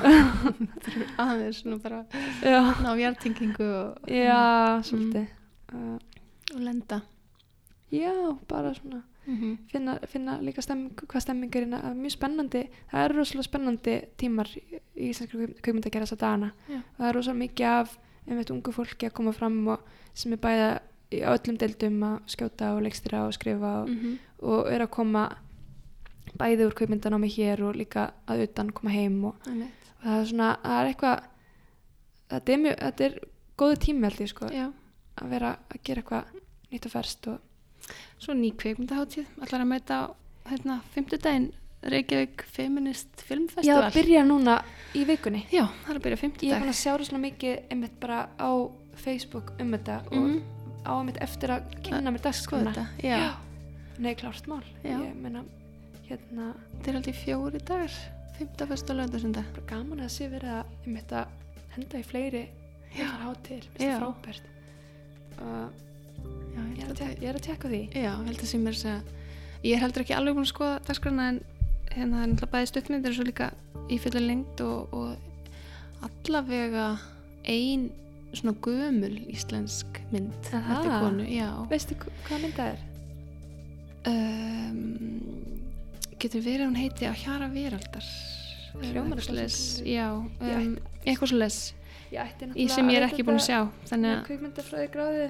[1.23, 2.03] aðeins svona bara
[2.43, 4.39] já, ná hjartingingu og, já
[4.85, 5.27] svolítið.
[5.73, 5.97] Uh,
[6.53, 7.01] og lenda.
[7.91, 8.15] já,
[8.47, 9.57] bara svona Mm -hmm.
[9.67, 13.43] finna, finna líka stemming, hvað stemming er hérna, það er mjög spennandi það eru rosalega
[13.43, 16.51] spennandi tímar í í íslenskri kveikmynd að gera þessa dagana.
[16.69, 16.77] Já.
[16.77, 19.79] og það er rosalega mikið af einmitt ungu fólki að koma fram og
[20.13, 20.69] sem er bæða
[21.11, 25.29] í öllum deildum að skjóta og leikstýra og skrifa og, Mm og er að koma
[26.39, 30.49] bæði úr kveikmyndanámi hér og líka að utan koma heim og, og það er svona,
[30.63, 31.23] það er eitthvað
[32.35, 33.19] þetta er mjög, þetta er
[33.61, 34.65] góðu tími held ég sko, Já,
[35.21, 39.99] að vera að gera eitthvað nýtt og ferst og svo ný kveikmyndaháttíð, allar að mæta
[40.01, 40.05] á
[40.49, 41.51] hérna, fimmtudaginn
[41.85, 43.81] Reykjavík Feminist Já, Filmfestival.
[43.85, 44.55] það byrja núna
[44.97, 46.17] í vikunni Já, það er að byrja
[46.47, 48.49] Ég er búin að sjá rosalega mikið einmitt bara á
[48.97, 50.39] Facebook um þetta og Mhm.
[50.81, 53.35] á einmitt eftir að kynna mér þetta, já.
[53.99, 54.97] Nei, klárt mál Já.
[54.97, 55.43] Ég meina,
[56.09, 57.95] hérna Þetta er aldrei fjóri dagar,
[58.37, 59.43] fimmta, fyrsta og löndasunda.
[59.69, 61.27] gaman að sé verið að einmitt að
[61.75, 62.43] henda í fleiri
[62.95, 63.87] þessar hátir, Já.
[63.89, 64.45] það frábært
[65.41, 65.67] uh,
[66.55, 68.57] Já, ég, er að tek- ég er að tekka því Já, ég held að sé
[68.63, 71.41] mér þess að ég er heldur ekki alveg búin að skoða dagskrana en
[71.95, 73.49] hérna það er náttúrulega bæði stuttmyndir og svo líka
[73.91, 76.85] í fullu lengt og, og allavega
[77.51, 77.89] ein
[78.35, 80.79] svona gömul íslensk mynd Aha.
[80.79, 82.79] eftir konu, já Veistu hv- hvað mynd það er?
[84.11, 85.54] um,
[86.25, 88.07] getur verið hún heiti að hjara veraldar.
[88.75, 89.21] Hljómar
[90.41, 91.59] um, eitthvað svo les
[92.55, 93.59] í sem ég er ekki búin að sjá
[93.89, 95.23] þannig að, Kvikmyndafræði gráði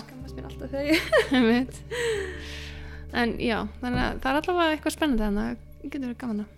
[0.00, 1.66] Skammast mér alltaf þegar
[3.22, 6.40] en já, þannig að það er allavega eitthvað spennandi þannig að það getur verið gaman
[6.44, 6.48] að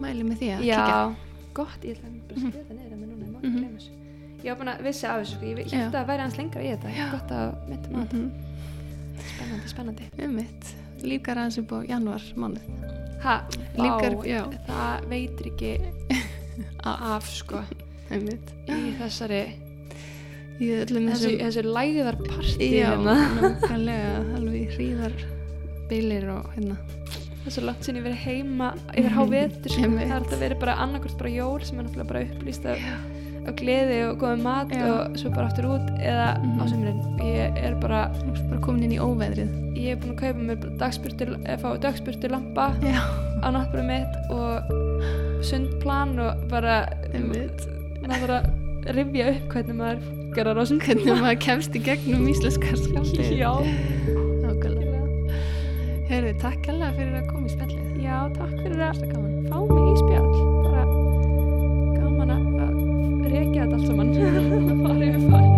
[0.00, 0.80] mæli með því að kíkja.
[0.80, 1.14] Já,
[1.60, 2.50] gott, ég ætla að bara Mhm.
[2.50, 3.46] skrifa þetta niður að mér núna, ég má Mhm.
[3.50, 3.92] ekki gleyma þessu.
[4.40, 6.60] Ég var búin að vissi af þessu, sko, ég held að það væri hans lengra
[6.62, 6.88] í þetta.
[7.10, 8.30] Gott að mynda maður Mhm.
[9.30, 10.04] Spennandi, spennandi
[11.06, 12.66] líkar aðeins upp á janúar mánuð
[13.20, 13.34] Ha,
[13.76, 14.42] Líkar, vá, já.
[14.66, 15.72] það veitir ekki
[16.88, 17.58] af, sko.
[18.10, 19.40] Í þessari,
[20.60, 23.14] í þessu, þessu læðar partí já, hérna.
[23.36, 25.12] nákvæmlega alveg hríðar
[25.90, 26.78] bilir og hérna.
[27.10, 29.84] Það er svo langt sinni verið heima yfir hávetur, sko.
[29.92, 32.88] Það er alltaf verið bara annarkvort bara jól sem er náttúrulega bara upplýst af,
[33.48, 34.84] af gleði og góðum mat Já.
[34.90, 36.68] og svo bara aftur út eða á Mhm.
[36.68, 37.00] sumrin.
[37.20, 38.10] Ég er bara
[38.50, 39.50] bara komin inn í óveðrið.
[39.80, 43.00] ég er búin að kaupa mér dagspurtur, eða fá dagspurtur lampa já,
[43.42, 46.86] á náttúrulega mitt og sundplan og bara
[47.16, 52.28] maður þarf að rifja upp hvernig maður gerar á hvernig sundplan maður kemst í gegnum
[52.28, 53.52] íslenskar skaldið já,
[56.10, 58.02] Heyrðu, takk alveg fyrir að koma í spjallið.
[58.02, 59.02] Já, takk fyrir að
[59.46, 60.49] fá mig í spjall
[63.40, 65.46] rekja þetta allt saman.